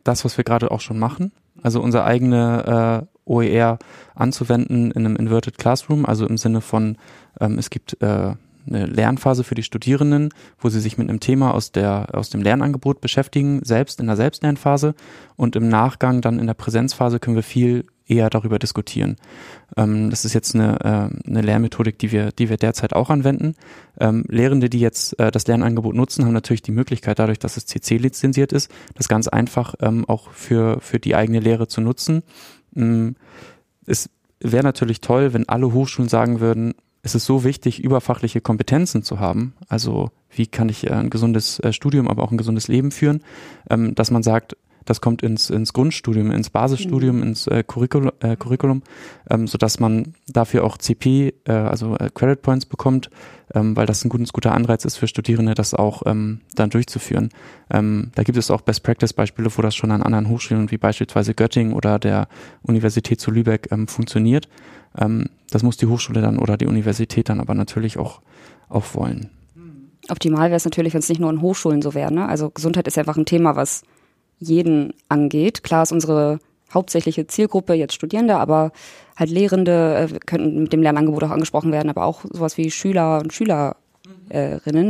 [0.04, 1.32] das, was wir gerade auch schon machen.
[1.64, 3.80] Also unsere eigene äh, OER
[4.16, 6.98] anzuwenden in einem Inverted Classroom, also im Sinne von,
[7.40, 8.34] ähm, es gibt äh,
[8.68, 12.42] eine Lernphase für die Studierenden, wo sie sich mit einem Thema aus der aus dem
[12.42, 14.94] Lernangebot beschäftigen, selbst in der Selbstlernphase
[15.36, 19.18] und im Nachgang dann in der Präsenzphase können wir viel eher darüber diskutieren.
[19.76, 23.56] Ähm, das ist jetzt eine, äh, eine Lehrmethodik, die wir, die wir derzeit auch anwenden.
[24.00, 27.66] Ähm, Lehrende, die jetzt äh, das Lernangebot nutzen, haben natürlich die Möglichkeit, dadurch, dass es
[27.66, 32.24] CC lizenziert ist, das ganz einfach ähm, auch für, für die eigene Lehre zu nutzen.
[32.78, 33.16] Mm,
[33.86, 34.10] es
[34.40, 36.74] wäre natürlich toll, wenn alle Hochschulen sagen würden,
[37.08, 39.54] es ist so wichtig, überfachliche Kompetenzen zu haben.
[39.70, 43.24] Also wie kann ich äh, ein gesundes äh, Studium, aber auch ein gesundes Leben führen,
[43.70, 47.24] ähm, dass man sagt, das kommt ins, ins Grundstudium, ins Basisstudium, mhm.
[47.24, 48.84] ins äh, Curriculum, äh, Curriculum
[49.30, 53.10] ähm, sodass man dafür auch CP, also Credit Points bekommt,
[53.54, 57.30] ähm, weil das ein gutes, guter Anreiz ist für Studierende, das auch ähm, dann durchzuführen.
[57.70, 61.74] Ähm, da gibt es auch Best-Practice-Beispiele, wo das schon an anderen Hochschulen wie beispielsweise Göttingen
[61.74, 62.28] oder der
[62.62, 64.50] Universität zu Lübeck ähm, funktioniert.
[64.98, 68.22] Ähm, das muss die Hochschule dann oder die Universität dann aber natürlich auch,
[68.70, 69.30] auch wollen.
[70.10, 72.14] Optimal wäre es natürlich, wenn es nicht nur in Hochschulen so wäre.
[72.14, 72.28] Ne?
[72.28, 73.84] Also Gesundheit ist einfach ein Thema, was
[74.40, 75.64] jeden angeht.
[75.64, 76.40] Klar ist unsere
[76.74, 78.72] hauptsächliche Zielgruppe jetzt Studierende, aber
[79.16, 83.20] halt Lehrende äh, könnten mit dem Lernangebot auch angesprochen werden, aber auch sowas wie Schüler
[83.20, 83.76] und Schülerinnen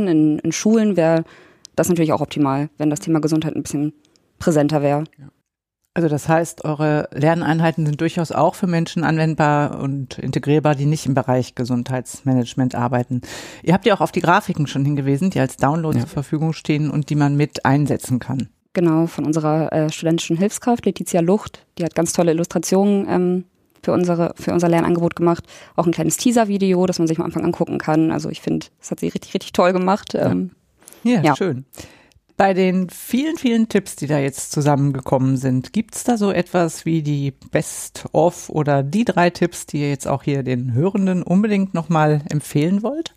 [0.08, 1.24] in, in Schulen wäre
[1.76, 3.92] das natürlich auch optimal, wenn das Thema Gesundheit ein bisschen
[4.38, 5.04] präsenter wäre.
[5.94, 11.06] Also das heißt, eure Lerneinheiten sind durchaus auch für Menschen anwendbar und integrierbar, die nicht
[11.06, 13.22] im Bereich Gesundheitsmanagement arbeiten.
[13.64, 16.04] Ihr habt ja auch auf die Grafiken schon hingewiesen, die als Download ja.
[16.04, 20.86] zur Verfügung stehen und die man mit einsetzen kann genau, von unserer äh, studentischen Hilfskraft,
[20.86, 21.66] Letizia Lucht.
[21.78, 23.44] Die hat ganz tolle Illustrationen ähm,
[23.82, 25.44] für, unsere, für unser Lernangebot gemacht.
[25.74, 28.12] Auch ein kleines Teaser-Video, das man sich am Anfang angucken kann.
[28.12, 30.14] Also ich finde, das hat sie richtig, richtig toll gemacht.
[30.14, 30.52] Ähm,
[31.02, 31.22] ja.
[31.22, 31.64] ja, schön.
[32.36, 36.84] Bei den vielen, vielen Tipps, die da jetzt zusammengekommen sind, gibt es da so etwas
[36.84, 41.74] wie die Best-of oder die drei Tipps, die ihr jetzt auch hier den Hörenden unbedingt
[41.74, 43.16] nochmal empfehlen wollt?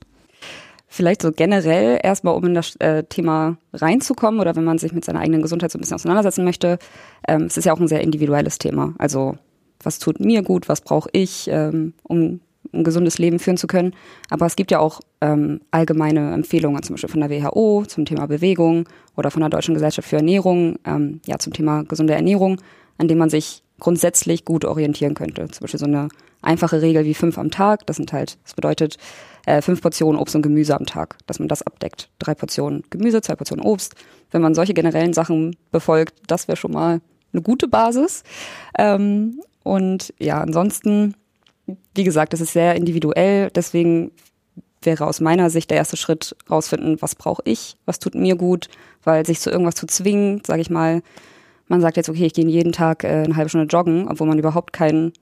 [0.92, 5.06] Vielleicht so generell erstmal, um in das äh, Thema reinzukommen oder wenn man sich mit
[5.06, 6.80] seiner eigenen Gesundheit so ein bisschen auseinandersetzen möchte,
[7.28, 8.94] ähm, es ist ja auch ein sehr individuelles Thema.
[8.98, 9.38] Also
[9.82, 12.42] was tut mir gut, was brauche ich, ähm, um
[12.74, 13.94] ein gesundes Leben führen zu können.
[14.30, 18.28] Aber es gibt ja auch ähm, allgemeine Empfehlungen, zum Beispiel von der WHO zum Thema
[18.28, 22.58] Bewegung oder von der Deutschen Gesellschaft für Ernährung, ähm, ja, zum Thema gesunde Ernährung,
[22.98, 25.48] an dem man sich grundsätzlich gut orientieren könnte.
[25.48, 26.10] Zum Beispiel so eine
[26.42, 27.86] einfache Regel wie fünf am Tag.
[27.88, 28.98] Das sind halt, das bedeutet
[29.46, 32.10] äh, fünf Portionen Obst und Gemüse am Tag, dass man das abdeckt.
[32.20, 33.96] Drei Portionen Gemüse, zwei Portionen Obst.
[34.32, 37.02] Wenn man solche generellen Sachen befolgt, das wäre schon mal
[37.34, 38.24] eine gute Basis.
[38.78, 41.16] Ähm, und ja, ansonsten,
[41.96, 43.50] wie gesagt, das ist sehr individuell.
[43.52, 44.12] Deswegen
[44.82, 48.68] wäre aus meiner Sicht der erste Schritt rausfinden, was brauche ich, was tut mir gut,
[49.04, 51.02] weil sich zu irgendwas zu zwingen, sage ich mal,
[51.68, 54.40] man sagt jetzt, okay, ich gehe jeden Tag äh, eine halbe Stunde joggen, obwohl man
[54.40, 55.14] überhaupt kein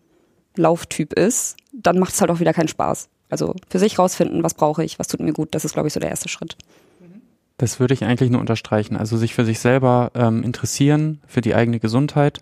[0.56, 3.10] Lauftyp ist, dann macht es halt auch wieder keinen Spaß.
[3.30, 5.94] Also für sich rausfinden, was brauche ich, was tut mir gut, das ist, glaube ich,
[5.94, 6.58] so der erste Schritt.
[7.58, 8.96] Das würde ich eigentlich nur unterstreichen.
[8.96, 12.42] Also sich für sich selber ähm, interessieren, für die eigene Gesundheit.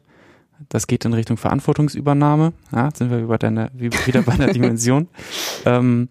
[0.70, 2.54] Das geht in Richtung Verantwortungsübernahme.
[2.72, 5.08] Ja, jetzt sind wir über deine, wieder bei der Dimension.
[5.66, 6.10] ähm,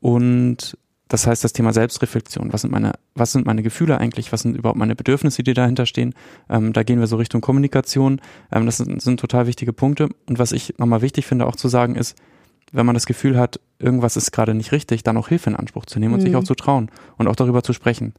[0.00, 0.76] und
[1.10, 2.52] das heißt, das Thema Selbstreflexion.
[2.52, 4.32] Was sind meine, was sind meine Gefühle eigentlich?
[4.32, 6.14] Was sind überhaupt meine Bedürfnisse, die dahinter stehen?
[6.48, 8.20] Ähm, da gehen wir so Richtung Kommunikation.
[8.52, 10.08] Ähm, das sind, sind total wichtige Punkte.
[10.28, 12.16] Und was ich nochmal wichtig finde, auch zu sagen, ist,
[12.72, 15.86] wenn man das Gefühl hat, irgendwas ist gerade nicht richtig, dann auch Hilfe in Anspruch
[15.86, 16.26] zu nehmen und mhm.
[16.26, 18.14] sich auch zu trauen und auch darüber zu sprechen.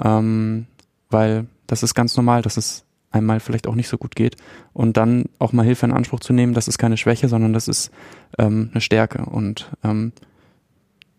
[0.00, 0.66] Ähm,
[1.10, 4.36] weil das ist ganz normal, dass es einmal vielleicht auch nicht so gut geht.
[4.72, 7.68] Und dann auch mal Hilfe in Anspruch zu nehmen, das ist keine Schwäche, sondern das
[7.68, 7.90] ist
[8.38, 9.24] ähm, eine Stärke.
[9.24, 10.12] Und ähm,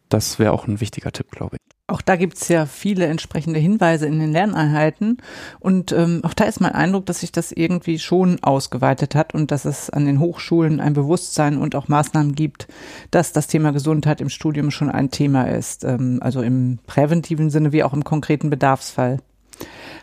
[0.09, 1.74] das wäre auch ein wichtiger Tipp, glaube ich.
[1.87, 5.17] Auch da gibt's ja viele entsprechende Hinweise in den Lerneinheiten.
[5.59, 9.51] Und ähm, auch da ist mein Eindruck, dass sich das irgendwie schon ausgeweitet hat und
[9.51, 12.67] dass es an den Hochschulen ein Bewusstsein und auch Maßnahmen gibt,
[13.11, 15.83] dass das Thema Gesundheit im Studium schon ein Thema ist.
[15.83, 19.19] Ähm, also im präventiven Sinne wie auch im konkreten Bedarfsfall.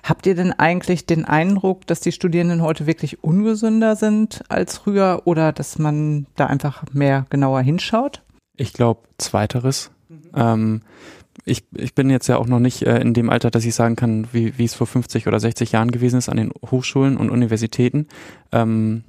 [0.04, 5.22] Habt ihr denn eigentlich den Eindruck, dass die Studierenden heute wirklich ungesünder sind als früher
[5.24, 8.22] oder dass man da einfach mehr genauer hinschaut?
[8.56, 9.90] Ich glaube, zweiteres.
[10.08, 10.20] Mhm.
[10.34, 10.80] Ähm,
[11.44, 13.96] ich, ich bin jetzt ja auch noch nicht äh, in dem Alter, dass ich sagen
[13.96, 17.30] kann, wie, wie es vor 50 oder 60 Jahren gewesen ist an den Hochschulen und
[17.30, 18.06] Universitäten.
[18.52, 19.04] Ähm,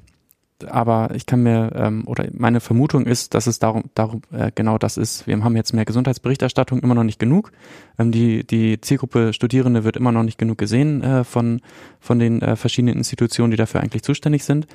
[0.69, 4.77] aber ich kann mir, ähm, oder meine Vermutung ist, dass es darum, darum äh, genau
[4.77, 5.27] das ist.
[5.27, 7.51] Wir haben jetzt mehr Gesundheitsberichterstattung, immer noch nicht genug.
[7.99, 11.61] Ähm, die, die Zielgruppe Studierende wird immer noch nicht genug gesehen äh, von,
[11.99, 14.67] von den äh, verschiedenen Institutionen, die dafür eigentlich zuständig sind.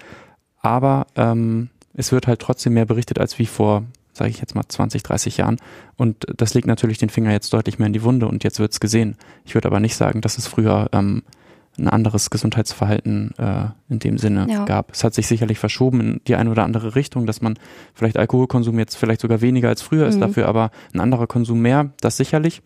[0.60, 3.84] Aber ähm, es wird halt trotzdem mehr berichtet als wie vor
[4.18, 5.56] sage ich jetzt mal 20, 30 Jahren.
[5.96, 8.80] Und das legt natürlich den Finger jetzt deutlich mehr in die Wunde und jetzt wird's
[8.80, 9.16] gesehen.
[9.44, 11.22] Ich würde aber nicht sagen, dass es früher ähm,
[11.78, 14.64] ein anderes Gesundheitsverhalten äh, in dem Sinne ja.
[14.64, 14.92] gab.
[14.92, 17.58] Es hat sich sicherlich verschoben in die eine oder andere Richtung, dass man
[17.94, 20.10] vielleicht Alkoholkonsum jetzt vielleicht sogar weniger als früher mhm.
[20.10, 22.62] ist, dafür aber ein anderer Konsum mehr, das sicherlich.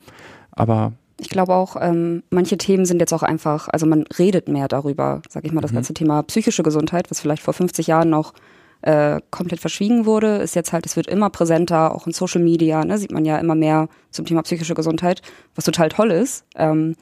[0.50, 4.66] Aber ich glaube auch, ähm, manche Themen sind jetzt auch einfach, also man redet mehr
[4.66, 5.76] darüber, sag ich mal, das mhm.
[5.76, 8.32] ganze Thema psychische Gesundheit, was vielleicht vor 50 Jahren noch
[8.82, 12.84] äh, komplett verschwiegen wurde, ist jetzt halt, es wird immer präsenter, auch in Social Media,
[12.84, 15.22] ne, sieht man ja immer mehr zum Thema psychische Gesundheit,
[15.54, 16.96] was total toll ist ähm,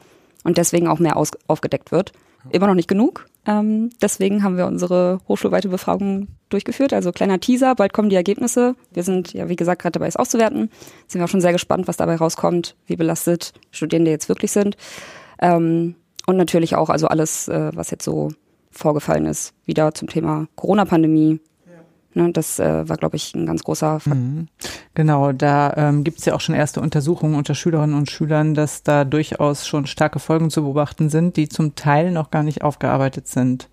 [0.45, 2.13] und deswegen auch mehr aus, aufgedeckt wird.
[2.49, 3.27] Immer noch nicht genug.
[3.47, 6.95] Ähm, deswegen haben wir unsere hochschulweite Befragung durchgeführt.
[6.95, 8.77] Also kleiner Teaser, bald kommen die Ergebnisse.
[8.93, 10.71] Wir sind ja, wie gesagt, gerade dabei, es auszuwerten.
[11.07, 14.77] Sind wir auch schon sehr gespannt, was dabei rauskommt, wie belastet Studierende jetzt wirklich sind.
[15.39, 18.31] Ähm, und natürlich auch also alles, äh, was jetzt so
[18.71, 21.41] vorgefallen ist, wieder zum Thema Corona-Pandemie,
[22.13, 24.17] Ne, das äh, war, glaube ich, ein ganz großer Fakt.
[24.17, 24.49] Mhm.
[24.95, 28.83] Genau, da ähm, gibt es ja auch schon erste Untersuchungen unter Schülerinnen und Schülern, dass
[28.83, 33.29] da durchaus schon starke Folgen zu beobachten sind, die zum Teil noch gar nicht aufgearbeitet
[33.29, 33.69] sind.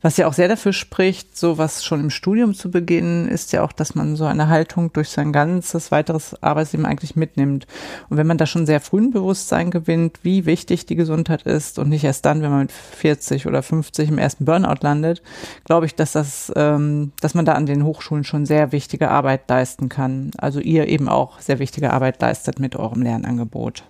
[0.00, 3.64] Was ja auch sehr dafür spricht, so was schon im Studium zu beginnen, ist ja
[3.64, 7.66] auch, dass man so eine Haltung durch sein ganzes weiteres Arbeitsleben eigentlich mitnimmt.
[8.08, 11.80] Und wenn man da schon sehr früh ein Bewusstsein gewinnt, wie wichtig die Gesundheit ist
[11.80, 15.22] und nicht erst dann, wenn man mit 40 oder 50 im ersten Burnout landet,
[15.64, 19.48] glaube ich, dass das, ähm, dass man da an den Hochschulen schon sehr wichtige Arbeit
[19.48, 20.30] leisten kann.
[20.38, 23.82] Also ihr eben auch sehr wichtige Arbeit leistet mit eurem Lernangebot.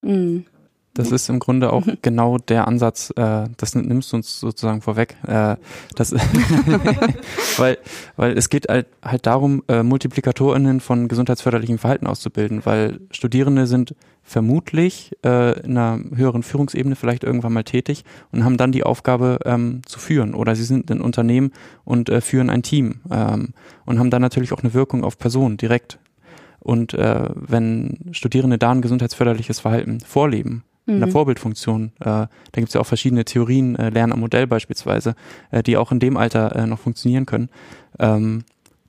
[0.00, 0.46] Mhm.
[0.94, 1.98] Das ist im Grunde auch mhm.
[2.02, 5.16] genau der Ansatz, äh, das nimmst du uns sozusagen vorweg.
[5.26, 5.56] Äh,
[5.96, 6.14] das,
[7.56, 7.78] weil,
[8.16, 13.96] weil es geht halt, halt darum, äh, MultiplikatorInnen von gesundheitsförderlichem Verhalten auszubilden, weil Studierende sind
[14.22, 19.40] vermutlich äh, in einer höheren Führungsebene vielleicht irgendwann mal tätig und haben dann die Aufgabe
[19.44, 20.34] ähm, zu führen.
[20.34, 21.52] Oder sie sind in Unternehmen
[21.84, 23.52] und äh, führen ein Team ähm,
[23.84, 25.98] und haben dann natürlich auch eine Wirkung auf Personen direkt.
[26.60, 31.12] Und äh, wenn Studierende da ein gesundheitsförderliches Verhalten vorleben, in der mhm.
[31.12, 31.92] Vorbildfunktion.
[32.00, 35.14] Äh, da gibt es ja auch verschiedene Theorien, äh, Lernen am Modell beispielsweise,
[35.50, 37.48] äh, die auch in dem Alter äh, noch funktionieren können.
[37.98, 38.44] Ähm,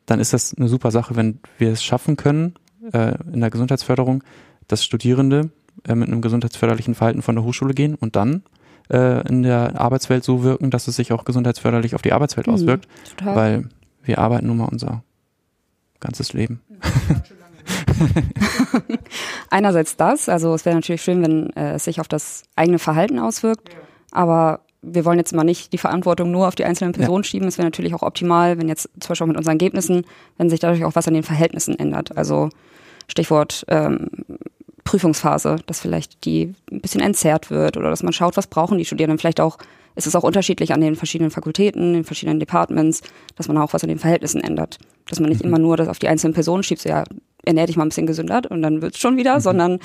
[0.05, 2.55] dann ist das eine super Sache, wenn wir es schaffen können,
[2.91, 4.23] äh, in der Gesundheitsförderung,
[4.67, 5.51] dass Studierende
[5.87, 8.43] äh, mit einem gesundheitsförderlichen Verhalten von der Hochschule gehen und dann
[8.89, 12.53] äh, in der Arbeitswelt so wirken, dass es sich auch gesundheitsförderlich auf die Arbeitswelt mhm,
[12.53, 12.87] auswirkt.
[13.17, 13.35] Total.
[13.35, 13.69] Weil
[14.03, 15.03] wir arbeiten nun mal unser
[15.99, 16.61] ganzes Leben.
[19.49, 23.19] Einerseits das, also es wäre natürlich schön, wenn äh, es sich auf das eigene Verhalten
[23.19, 23.69] auswirkt,
[24.11, 27.29] aber wir wollen jetzt mal nicht die Verantwortung nur auf die einzelnen Personen ja.
[27.29, 27.47] schieben.
[27.47, 30.05] Es wäre natürlich auch optimal, wenn jetzt zum Beispiel auch mit unseren Ergebnissen,
[30.37, 32.15] wenn sich dadurch auch was an den Verhältnissen ändert.
[32.15, 32.49] Also
[33.07, 34.09] Stichwort ähm,
[34.83, 38.85] Prüfungsphase, dass vielleicht die ein bisschen entzerrt wird oder dass man schaut, was brauchen die
[38.85, 39.17] Studierenden.
[39.17, 39.57] Vielleicht auch,
[39.95, 43.01] ist es auch unterschiedlich an den verschiedenen Fakultäten, den verschiedenen Departments,
[43.35, 44.77] dass man auch was an den Verhältnissen ändert.
[45.09, 45.49] Dass man nicht mhm.
[45.49, 47.03] immer nur das auf die einzelnen Personen schiebt, so ja,
[47.45, 49.41] ernähr dich mal ein bisschen gesünder und dann wird's schon wieder, mhm.
[49.41, 49.79] sondern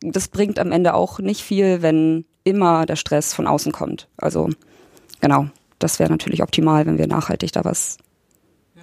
[0.00, 4.08] das bringt am Ende auch nicht viel, wenn immer der Stress von außen kommt.
[4.16, 4.48] Also
[5.20, 5.46] genau,
[5.78, 7.98] das wäre natürlich optimal, wenn wir nachhaltig da was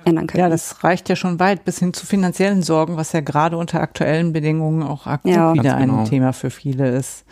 [0.06, 0.42] ändern können.
[0.42, 3.82] Ja, das reicht ja schon weit bis hin zu finanziellen Sorgen, was ja gerade unter
[3.82, 5.54] aktuellen Bedingungen auch akut ja.
[5.54, 6.06] wieder ein genau.
[6.06, 7.26] Thema für viele ist.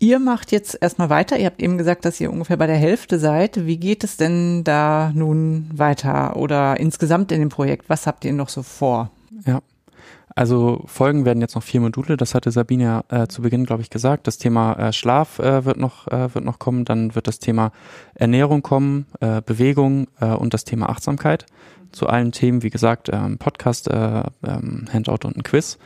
[0.00, 1.38] Ihr macht jetzt erstmal weiter.
[1.38, 3.66] Ihr habt eben gesagt, dass ihr ungefähr bei der Hälfte seid.
[3.66, 7.88] Wie geht es denn da nun weiter oder insgesamt in dem Projekt?
[7.88, 9.10] Was habt ihr noch so vor?
[9.44, 9.60] Ja.
[10.38, 13.90] Also Folgen werden jetzt noch vier Module, das hatte Sabine äh, zu Beginn, glaube ich,
[13.90, 14.28] gesagt.
[14.28, 17.72] Das Thema äh, Schlaf äh, wird, noch, äh, wird noch kommen, dann wird das Thema
[18.14, 21.46] Ernährung kommen, äh, Bewegung äh, und das Thema Achtsamkeit.
[21.90, 25.76] Zu allen Themen, wie gesagt, äh, Podcast, äh, ähm, Handout und ein Quiz.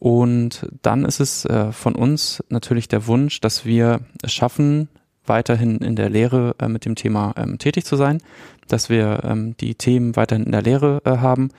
[0.00, 4.88] Und dann ist es von uns natürlich der Wunsch, dass wir es schaffen,
[5.26, 8.20] weiterhin in der Lehre äh, mit dem Thema ähm, tätig zu sein,
[8.66, 11.50] dass wir ähm, die Themen weiterhin in der Lehre äh, haben,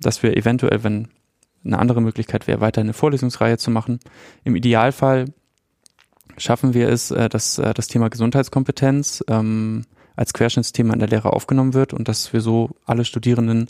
[0.00, 1.08] dass wir eventuell, wenn
[1.66, 4.00] eine andere Möglichkeit wäre, weiter eine Vorlesungsreihe zu machen.
[4.44, 5.26] Im Idealfall
[6.38, 9.84] schaffen wir es, äh, dass äh, das Thema Gesundheitskompetenz ähm,
[10.16, 13.68] als Querschnittsthema in der Lehre aufgenommen wird und dass wir so alle Studierenden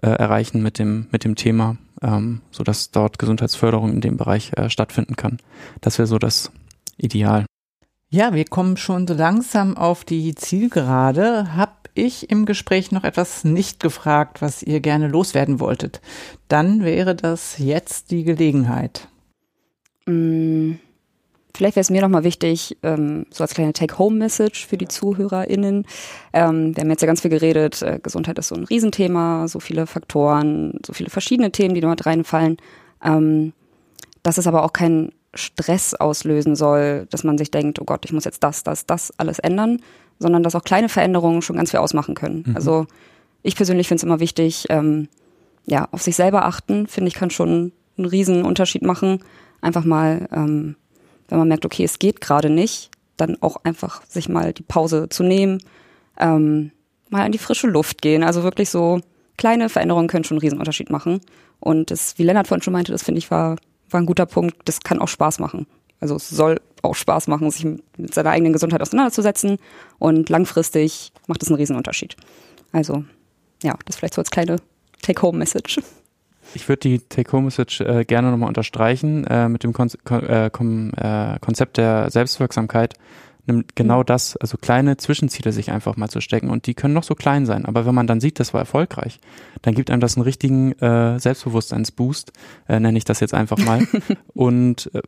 [0.00, 4.52] äh, erreichen mit dem, mit dem Thema, ähm, so dass dort Gesundheitsförderung in dem Bereich
[4.56, 5.38] äh, stattfinden kann.
[5.80, 6.52] Das wäre so das
[6.96, 7.46] Ideal.
[8.10, 11.54] Ja, wir kommen schon so langsam auf die Zielgerade.
[11.54, 16.00] Hab ich im Gespräch noch etwas nicht gefragt, was ihr gerne loswerden wolltet,
[16.48, 19.08] dann wäre das jetzt die Gelegenheit.
[20.06, 20.76] Mm,
[21.54, 25.84] vielleicht wäre es mir nochmal wichtig, ähm, so als kleine Take-Home-Message für die ZuhörerInnen.
[26.32, 29.60] Ähm, wir haben jetzt ja ganz viel geredet, äh, Gesundheit ist so ein Riesenthema, so
[29.60, 32.56] viele Faktoren, so viele verschiedene Themen, die dort reinfallen.
[33.04, 33.52] Ähm,
[34.22, 38.12] dass es aber auch keinen Stress auslösen soll, dass man sich denkt, oh Gott, ich
[38.12, 39.82] muss jetzt das, das, das alles ändern,
[40.18, 42.44] sondern dass auch kleine Veränderungen schon ganz viel ausmachen können.
[42.46, 42.56] Mhm.
[42.56, 42.86] Also
[43.42, 45.08] ich persönlich finde es immer wichtig, ähm,
[45.66, 49.22] ja, auf sich selber achten, finde ich, kann schon einen riesen Unterschied machen.
[49.60, 50.76] Einfach mal, ähm,
[51.28, 55.08] wenn man merkt, okay, es geht gerade nicht, dann auch einfach sich mal die Pause
[55.08, 55.62] zu nehmen,
[56.18, 56.72] ähm,
[57.10, 58.22] mal in die frische Luft gehen.
[58.22, 59.00] Also wirklich so
[59.36, 61.20] kleine Veränderungen können schon einen riesen Unterschied machen.
[61.60, 63.56] Und das, wie Lennart vorhin schon meinte, das finde ich war,
[63.90, 64.56] war ein guter Punkt.
[64.64, 65.66] Das kann auch Spaß machen.
[66.00, 69.58] Also es soll auch Spaß machen, sich mit seiner eigenen Gesundheit auseinanderzusetzen.
[69.98, 72.16] Und langfristig macht es einen Riesenunterschied.
[72.72, 73.04] Also,
[73.62, 74.56] ja, das vielleicht so als kleine
[75.02, 75.80] Take-Home-Message.
[76.54, 81.38] Ich würde die Take-Home-Message äh, gerne nochmal unterstreichen äh, mit dem Kon äh, Kon äh,
[81.40, 82.94] Konzept der Selbstwirksamkeit.
[83.48, 84.06] Nimmt genau mhm.
[84.06, 87.46] das, also kleine Zwischenziele sich einfach mal zu stecken und die können noch so klein
[87.46, 89.20] sein, aber wenn man dann sieht, das war erfolgreich,
[89.62, 92.32] dann gibt einem das einen richtigen äh, Selbstbewusstseinsboost,
[92.68, 93.86] äh, nenne ich das jetzt einfach mal.
[94.34, 95.02] und äh,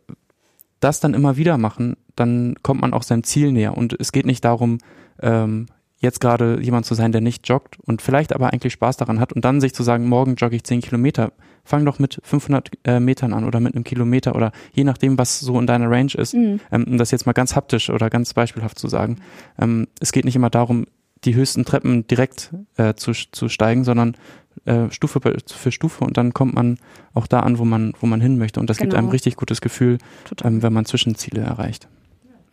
[0.81, 3.77] das dann immer wieder machen, dann kommt man auch seinem Ziel näher.
[3.77, 4.79] Und es geht nicht darum,
[5.21, 5.67] ähm,
[6.01, 9.33] jetzt gerade jemand zu sein, der nicht joggt und vielleicht aber eigentlich Spaß daran hat
[9.33, 11.33] und dann sich zu sagen, morgen jogge ich 10 Kilometer.
[11.63, 15.41] Fang doch mit 500 äh, Metern an oder mit einem Kilometer oder je nachdem, was
[15.41, 16.35] so in deiner Range ist.
[16.35, 16.59] Mhm.
[16.73, 19.19] Ähm, um das jetzt mal ganz haptisch oder ganz beispielhaft zu sagen.
[19.59, 20.87] Ähm, es geht nicht immer darum,
[21.25, 24.17] die höchsten Treppen direkt äh, zu, zu steigen, sondern
[24.65, 26.79] äh, Stufe für Stufe und dann kommt man
[27.13, 28.59] auch da an, wo man, wo man hin möchte.
[28.59, 28.89] Und das genau.
[28.89, 29.99] gibt einem richtig gutes Gefühl,
[30.43, 31.89] ähm, wenn man Zwischenziele erreicht.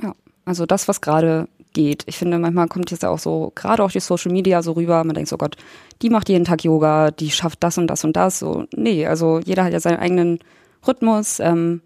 [0.03, 1.47] Ja, also das, was gerade
[1.77, 2.03] geht.
[2.07, 5.13] Ich finde, manchmal kommt ja auch so, gerade auch die Social Media so rüber, man
[5.13, 5.57] denkt so, Gott,
[6.01, 8.39] die macht jeden Tag Yoga, die schafft das und das und das.
[8.39, 10.39] So, nee, also jeder hat ja seinen eigenen
[10.87, 11.81] Rhythmus, ähm,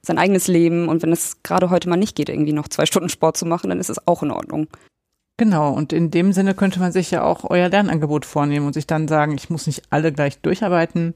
[0.00, 3.10] sein eigenes Leben und wenn es gerade heute mal nicht geht, irgendwie noch zwei Stunden
[3.10, 4.66] Sport zu machen, dann ist es auch in Ordnung.
[5.36, 8.86] Genau, und in dem Sinne könnte man sich ja auch euer Lernangebot vornehmen und sich
[8.86, 11.12] dann sagen, ich muss nicht alle gleich durcharbeiten,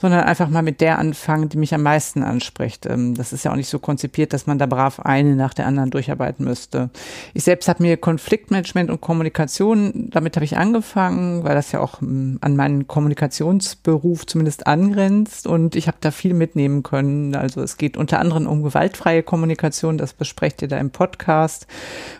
[0.00, 2.86] sondern einfach mal mit der anfangen, die mich am meisten anspricht.
[2.86, 5.68] Ähm, das ist ja auch nicht so konzipiert, dass man da brav eine nach der
[5.68, 6.90] anderen durcharbeiten müsste.
[7.32, 12.02] Ich selbst habe mir Konfliktmanagement und Kommunikation, damit habe ich angefangen, weil das ja auch
[12.02, 17.36] ähm, an meinen Kommunikationsberuf zumindest angrenzt und ich habe da viel mitnehmen können.
[17.36, 21.68] Also es geht unter anderem um gewaltfreie Kommunikation, das besprecht ihr da im Podcast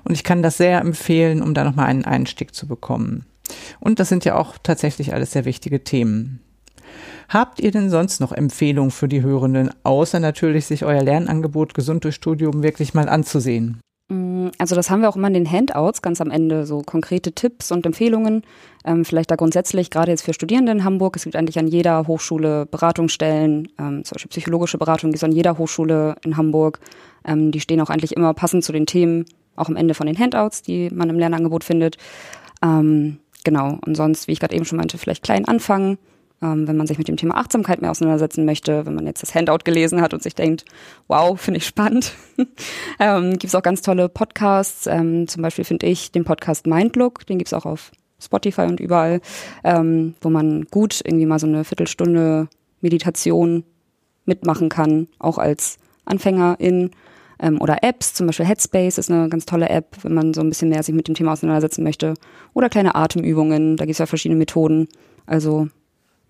[0.04, 3.26] und ich kann das sehr empfehlen, um da nochmal einen Einstieg zu bekommen.
[3.80, 6.40] Und das sind ja auch tatsächlich alles sehr wichtige Themen.
[7.28, 12.04] Habt ihr denn sonst noch Empfehlungen für die Hörenden, außer natürlich sich euer Lernangebot Gesund
[12.04, 13.80] durch Studium wirklich mal anzusehen?
[14.08, 17.32] Mm, also das haben wir auch immer in den Handouts ganz am Ende, so konkrete
[17.32, 18.42] Tipps und Empfehlungen.
[18.84, 22.08] Ähm, vielleicht da grundsätzlich, gerade jetzt für Studierende in Hamburg, es gibt eigentlich an jeder
[22.08, 26.80] Hochschule Beratungsstellen, ähm, zum Beispiel psychologische Beratung, die ist an jeder Hochschule in Hamburg.
[27.24, 29.24] Ähm, die stehen auch eigentlich immer passend zu den Themen,
[29.56, 31.96] auch am Ende von den Handouts, die man im Lernangebot findet.
[32.62, 35.98] Ähm, genau, und sonst, wie ich gerade eben schon meinte, vielleicht klein anfangen,
[36.42, 39.34] ähm, wenn man sich mit dem Thema Achtsamkeit mehr auseinandersetzen möchte, wenn man jetzt das
[39.34, 40.64] Handout gelesen hat und sich denkt,
[41.08, 42.12] wow, finde ich spannend.
[42.98, 44.86] ähm, gibt es auch ganz tolle Podcasts.
[44.86, 47.92] Ähm, zum Beispiel finde ich den Podcast Mindlook, den gibt es auch auf
[48.22, 49.20] Spotify und überall,
[49.64, 52.48] ähm, wo man gut irgendwie mal so eine Viertelstunde
[52.80, 53.64] Meditation
[54.26, 56.90] mitmachen kann, auch als Anfängerin
[57.40, 60.48] ähm, oder Apps, zum Beispiel Headspace ist eine ganz tolle App, wenn man so ein
[60.48, 62.14] bisschen mehr sich mit dem Thema auseinandersetzen möchte.
[62.52, 64.88] Oder kleine Atemübungen, da gibt es ja verschiedene Methoden.
[65.26, 65.68] Also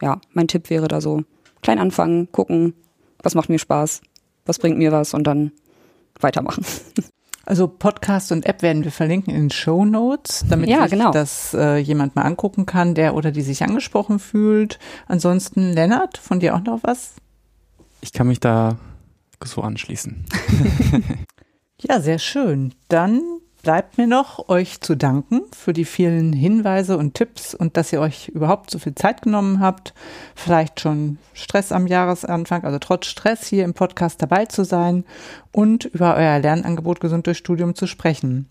[0.01, 1.23] ja, mein Tipp wäre da so,
[1.63, 2.75] klein anfangen, gucken,
[3.23, 4.01] was macht mir Spaß,
[4.47, 5.53] was bringt mir was und dann
[6.21, 6.65] weitermachen.
[7.47, 11.11] Also Podcast und App werden wir verlinken in Show Notes, damit ja, sich genau.
[11.11, 14.79] das äh, jemand mal angucken kann, der oder die sich angesprochen fühlt.
[15.09, 17.15] Ansonsten, Lennart, von dir auch noch was?
[18.03, 18.77] Ich kann mich da
[19.45, 20.25] so anschließen.
[21.81, 22.75] ja, sehr schön.
[22.89, 23.23] Dann
[23.63, 28.01] bleibt mir noch, euch zu danken für die vielen Hinweise und Tipps und dass ihr
[28.01, 29.93] euch überhaupt so viel Zeit genommen habt.
[30.35, 35.05] Vielleicht schon Stress am Jahresanfang, also trotz Stress hier im Podcast dabei zu sein
[35.53, 38.49] und über euer Lernangebot Gesund durch Studium zu sprechen.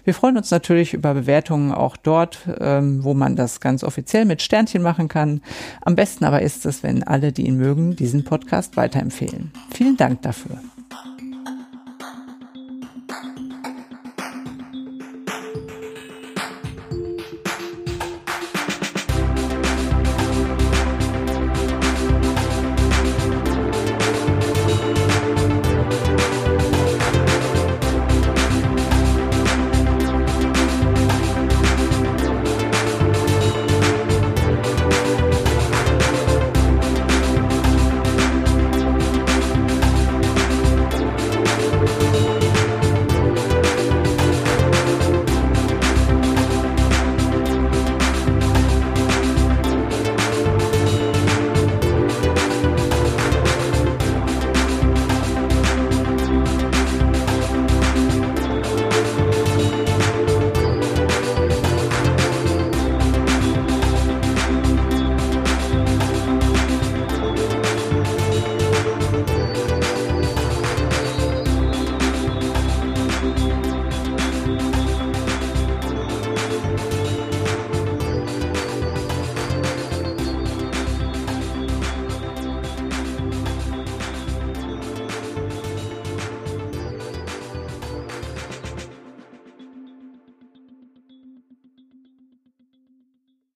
[0.03, 4.41] Wir freuen uns natürlich über Bewertungen auch dort, ähm, wo man das ganz offiziell mit
[4.41, 5.41] Sternchen machen kann.
[5.81, 9.51] Am besten aber ist es, wenn alle, die ihn mögen, diesen Podcast weiterempfehlen.
[9.73, 10.59] Vielen Dank dafür.